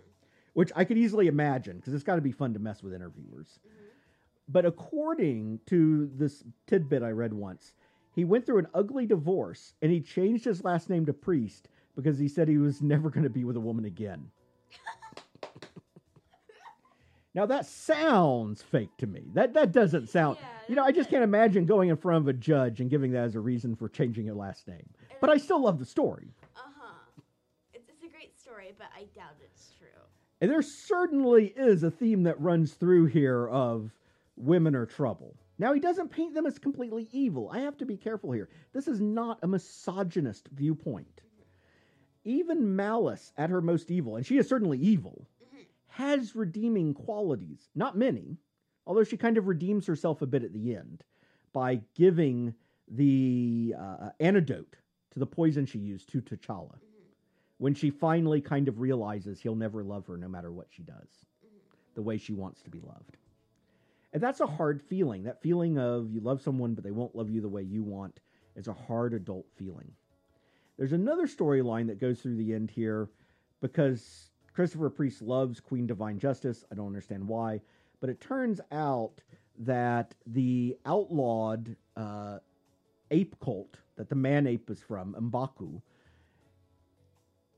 [0.53, 3.59] which I could easily imagine because it's got to be fun to mess with interviewers.
[3.59, 3.83] Mm-hmm.
[4.49, 7.73] But according to this tidbit I read once,
[8.13, 12.17] he went through an ugly divorce and he changed his last name to Priest because
[12.17, 14.29] he said he was never going to be with a woman again.
[17.33, 19.23] now that sounds fake to me.
[19.33, 20.37] That that doesn't sound.
[20.39, 23.11] Yeah, you know, I just can't imagine going in front of a judge and giving
[23.11, 24.87] that as a reason for changing your last name.
[25.19, 26.27] But I still love the story.
[26.55, 26.93] Uh huh.
[27.73, 29.87] It's, it's a great story, but I doubt it's true.
[30.41, 33.91] And there certainly is a theme that runs through here of
[34.35, 35.35] women are trouble.
[35.59, 37.49] Now, he doesn't paint them as completely evil.
[37.53, 38.49] I have to be careful here.
[38.73, 41.21] This is not a misogynist viewpoint.
[42.25, 45.27] Even Malice, at her most evil, and she is certainly evil,
[45.93, 47.69] has redeeming qualities.
[47.75, 48.37] Not many,
[48.87, 51.03] although she kind of redeems herself a bit at the end
[51.53, 52.55] by giving
[52.87, 54.75] the uh, antidote
[55.11, 56.79] to the poison she used to T'Challa
[57.59, 61.25] when she finally kind of realizes he'll never love her no matter what she does,
[61.93, 63.17] the way she wants to be loved.
[64.13, 65.23] And that's a hard feeling.
[65.23, 68.19] That feeling of you love someone, but they won't love you the way you want
[68.55, 69.91] is a hard adult feeling.
[70.77, 73.09] There's another storyline that goes through the end here
[73.61, 76.63] because Christopher Priest loves Queen Divine Justice.
[76.71, 77.61] I don't understand why,
[77.99, 79.21] but it turns out
[79.59, 82.39] that the outlawed uh,
[83.11, 85.81] ape cult that the man ape is from, Mbaku,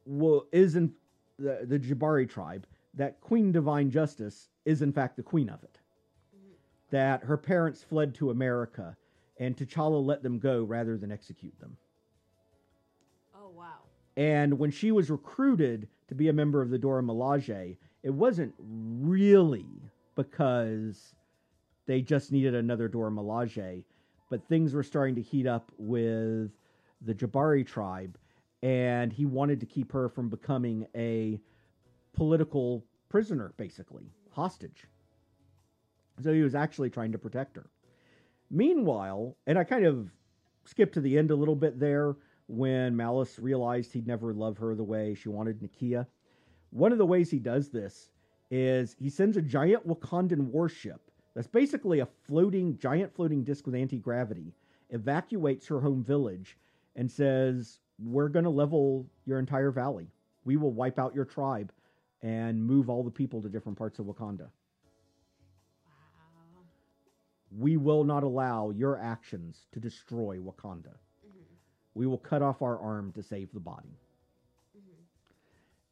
[0.06, 0.92] will, is in
[1.40, 5.80] the, the Jabari tribe, that Queen Divine Justice is in fact the queen of it.
[6.92, 8.96] That her parents fled to America
[9.38, 11.76] and T'Challa let them go rather than execute them.
[13.38, 13.80] Oh wow.
[14.16, 18.54] And when she was recruited to be a member of the Dora Milaje, it wasn't
[18.60, 19.66] really
[20.16, 21.16] because
[21.86, 23.84] they just needed another Dora Milaje,
[24.30, 26.52] but things were starting to heat up with
[27.02, 28.18] the Jabari tribe,
[28.64, 31.40] and he wanted to keep her from becoming a
[32.14, 34.86] political prisoner, basically, hostage.
[36.24, 37.68] So he was actually trying to protect her.
[38.50, 40.10] Meanwhile, and I kind of
[40.66, 42.16] skipped to the end a little bit there
[42.48, 46.06] when Malice realized he'd never love her the way she wanted Nakia.
[46.70, 48.10] One of the ways he does this
[48.52, 53.76] is he sends a giant Wakandan warship that's basically a floating, giant floating disc with
[53.76, 54.54] anti gravity,
[54.90, 56.58] evacuates her home village,
[56.96, 60.08] and says, We're going to level your entire valley.
[60.46, 61.72] We will wipe out your tribe
[62.22, 64.48] and move all the people to different parts of Wakanda.
[65.86, 66.64] Wow.
[67.58, 70.94] We will not allow your actions to destroy Wakanda.
[71.96, 73.98] We will cut off our arm to save the body.
[74.78, 74.82] Mhm.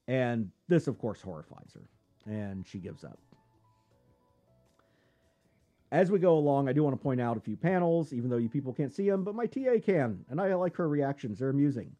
[0.08, 3.18] And this, of course, horrifies her, and she gives up.
[5.92, 8.38] As we go along, I do want to point out a few panels, even though
[8.38, 11.40] you people can't see them, but my TA can, and I like her reactions.
[11.40, 11.96] They're amusing.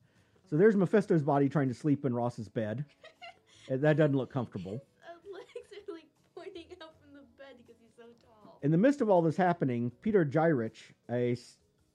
[0.50, 2.86] So there's Mephisto's body trying to sleep in Ross's bed.
[3.70, 4.74] That doesn't look comfortable.
[5.08, 6.04] His legs are like
[6.36, 8.60] pointing out from the bed because he's so tall.
[8.62, 11.38] In the midst of all this happening, Peter Gyrich, a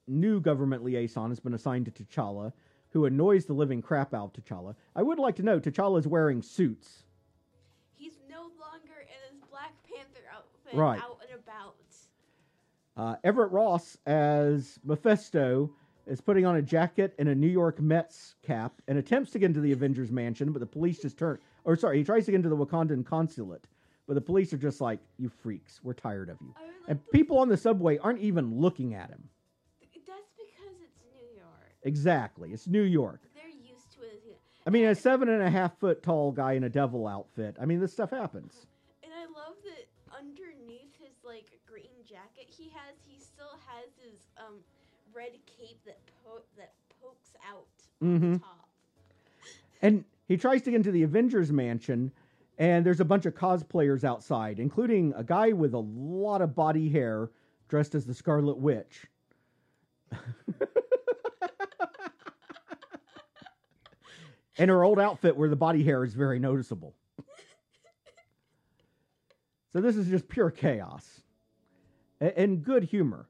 [0.09, 2.53] new government liaison, has been assigned to T'Challa,
[2.91, 4.75] who annoys the living crap out of T'Challa.
[4.97, 7.05] I would like to note T'Challa is wearing suits.
[7.95, 11.01] He's no longer in his Black Panther outfit Right.
[11.03, 11.75] out and about.
[12.97, 15.71] Uh, Everett Ross, as Mephisto,
[16.07, 19.47] is putting on a jacket and a New York Mets cap and attempts to get
[19.47, 21.39] into the Avengers mansion, but the police just turn.
[21.65, 23.69] Or, sorry, he tries to get into the Wakandan consulate,
[24.09, 26.53] but the police are just like, you freaks, we're tired of you.
[26.57, 29.29] Like And people on the subway aren't even looking at him.
[31.89, 32.53] Exactly.
[32.53, 33.21] It's New York.
[33.35, 34.39] They're used to it.
[34.67, 37.57] I mean, a seven and a half foot tall guy in a devil outfit.
[37.59, 38.67] I mean, this stuff happens.
[39.03, 44.21] And I love that underneath his like green jacket he has, he still has his
[44.39, 44.57] um
[45.15, 47.65] red cape that po- that pokes out
[48.03, 48.33] on Mhm.
[48.35, 48.69] the top.
[49.81, 52.13] And he tries to get into the Avengers mansion,
[52.59, 56.89] and there's a bunch of cosplayers outside, including a guy with a lot of body
[56.91, 57.31] hair
[57.69, 59.07] dressed as the Scarlet Witch.
[64.59, 66.95] and her old outfit where the body hair is very noticeable.
[69.73, 71.23] So this is just pure chaos
[72.21, 73.29] and good humor.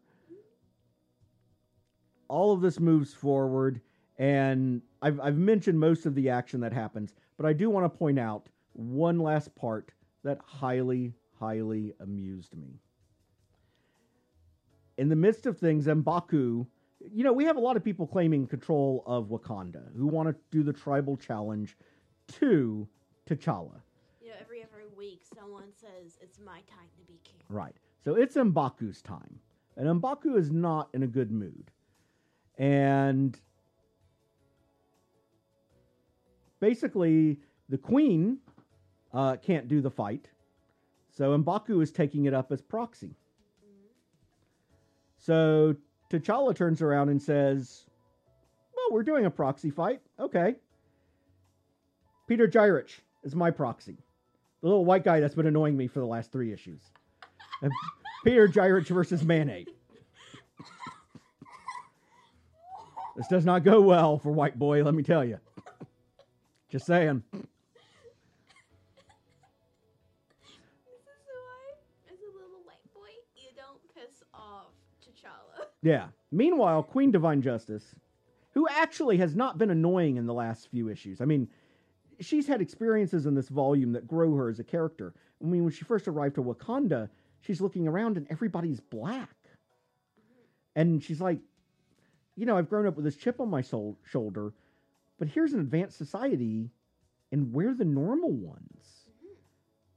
[2.28, 3.80] All of this moves forward,
[4.18, 7.98] and I've, I've mentioned most of the action that happens, but I do want to
[7.98, 9.90] point out one last part
[10.24, 12.80] that highly, highly amused me.
[14.96, 16.66] In the midst of things, Mbaku,
[17.00, 20.34] you know, we have a lot of people claiming control of Wakanda who want to
[20.50, 21.76] do the tribal challenge
[22.38, 22.88] to
[23.28, 23.80] T'Challa.
[24.20, 27.42] You know, every every week someone says it's my time to be king.
[27.48, 27.74] Right.
[28.04, 29.38] So it's Mbaku's time.
[29.76, 31.70] And Mbaku is not in a good mood.
[32.58, 33.38] And
[36.58, 37.38] basically,
[37.68, 38.38] the queen
[39.14, 40.28] uh, can't do the fight.
[41.10, 43.14] So Mbaku is taking it up as proxy.
[45.16, 45.76] So
[46.10, 47.84] T'Challa turns around and says,
[48.74, 50.00] Well, we're doing a proxy fight.
[50.18, 50.56] Okay.
[52.26, 53.98] Peter Gyrich is my proxy.
[54.60, 56.80] The little white guy that's been annoying me for the last three issues.
[58.24, 59.66] Peter Gyrich versus Mane.
[63.16, 65.38] This does not go well for White Boy, let me tell you.
[66.70, 67.24] Just saying.
[75.82, 76.08] Yeah.
[76.30, 77.94] Meanwhile, Queen Divine Justice,
[78.52, 81.20] who actually has not been annoying in the last few issues.
[81.20, 81.48] I mean,
[82.20, 85.14] she's had experiences in this volume that grow her as a character.
[85.42, 87.08] I mean, when she first arrived to Wakanda,
[87.40, 89.36] she's looking around and everybody's black.
[90.74, 91.38] And she's like,
[92.36, 94.52] you know, I've grown up with this chip on my soul, shoulder,
[95.18, 96.70] but here's an advanced society,
[97.32, 99.06] and we're the normal ones.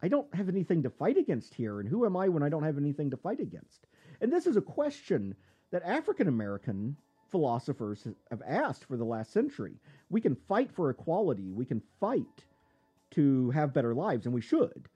[0.01, 2.63] I don't have anything to fight against here, and who am I when I don't
[2.63, 3.85] have anything to fight against?
[4.19, 5.35] And this is a question
[5.71, 6.95] that African American
[7.31, 9.79] philosophers have asked for the last century.
[10.09, 12.45] We can fight for equality, we can fight
[13.11, 14.87] to have better lives, and we should.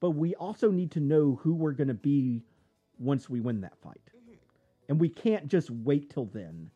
[0.00, 2.42] But we also need to know who we're going to be
[2.98, 4.00] once we win that fight.
[4.14, 4.34] Mm-hmm.
[4.88, 6.70] And we can't just wait till then.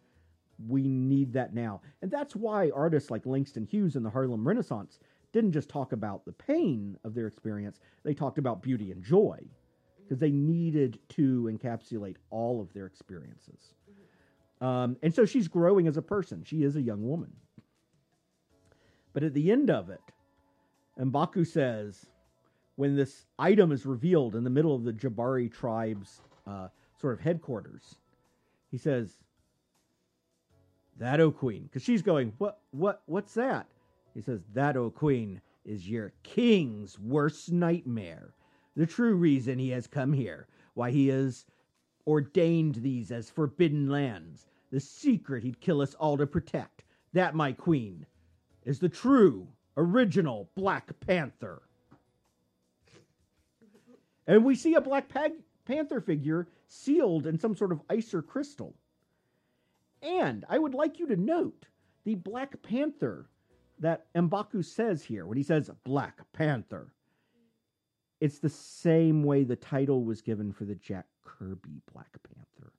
[0.66, 1.82] We need that now.
[2.01, 4.99] And that's why artists like Langston Hughes in the Harlem Renaissance
[5.32, 9.38] didn't just talk about the pain of their experience, they talked about beauty and joy
[10.09, 13.74] because they needed to encapsulate all of their experiences.
[14.61, 16.44] Um, and so she's growing as a person.
[16.44, 17.32] She is a young woman.
[19.12, 20.00] But at the end of it,
[20.98, 22.06] Mbaku says,
[22.76, 26.68] when this item is revealed in the middle of the Jabari tribe's uh,
[27.00, 27.96] sort of headquarters,
[28.70, 29.18] he says,
[30.98, 32.61] "That, O Queen," because she's going, "What?
[32.70, 33.02] What?
[33.06, 33.66] What's that?"
[34.14, 38.32] He says, "That, O Queen, is your king's worst nightmare.
[38.79, 41.47] The true reason he has come here, why he has
[42.07, 46.85] ordained these as forbidden lands, the secret he'd kill us all to protect.
[47.12, 48.07] That, my queen,
[48.62, 51.62] is the true, original Black Panther."
[54.29, 58.22] And we see a Black Pag- Panther figure sealed in some sort of ice or
[58.22, 58.76] crystal.
[60.03, 61.66] And I would like you to note
[62.05, 63.29] the Black Panther
[63.81, 66.93] that Mbaku says here when he says Black Panther.
[68.21, 72.73] It's the same way the title was given for the Jack Kirby Black Panther.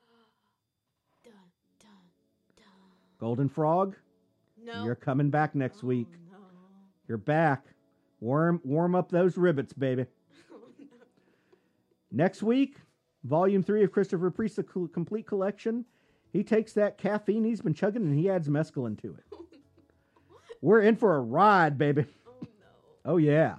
[1.24, 1.32] Dun,
[1.80, 1.88] dun,
[2.56, 2.64] dun.
[3.20, 3.96] Golden Frog,
[4.62, 4.84] No.
[4.84, 6.08] you're coming back next Oh, week.
[6.30, 6.38] No.
[7.08, 7.64] You're back.
[8.20, 10.06] Warm warm up those rivets, baby.
[10.52, 10.86] Oh, no.
[12.10, 12.78] Next week,
[13.24, 14.58] volume three of Christopher Priest's
[14.92, 15.84] complete collection.
[16.32, 19.38] He takes that caffeine he's been chugging and he adds mescaline to it.
[20.60, 22.06] We're in for a ride, baby.
[22.26, 22.48] Oh no.
[23.12, 23.56] Oh, yeah.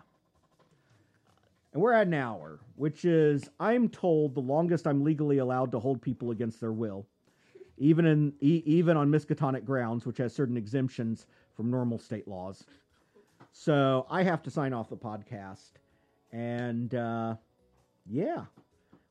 [1.77, 5.79] And we're at an hour, which is, I'm told, the longest I'm legally allowed to
[5.79, 7.05] hold people against their will,
[7.77, 12.65] even in e- even on Miskatonic grounds, which has certain exemptions from normal state laws.
[13.51, 15.73] So I have to sign off the podcast,
[16.31, 17.35] and uh,
[18.09, 18.45] yeah,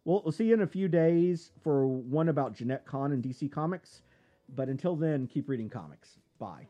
[0.04, 3.48] well, we'll see you in a few days for one about Jenette Kahn and DC
[3.48, 4.02] Comics.
[4.56, 6.18] But until then, keep reading comics.
[6.40, 6.66] Bye.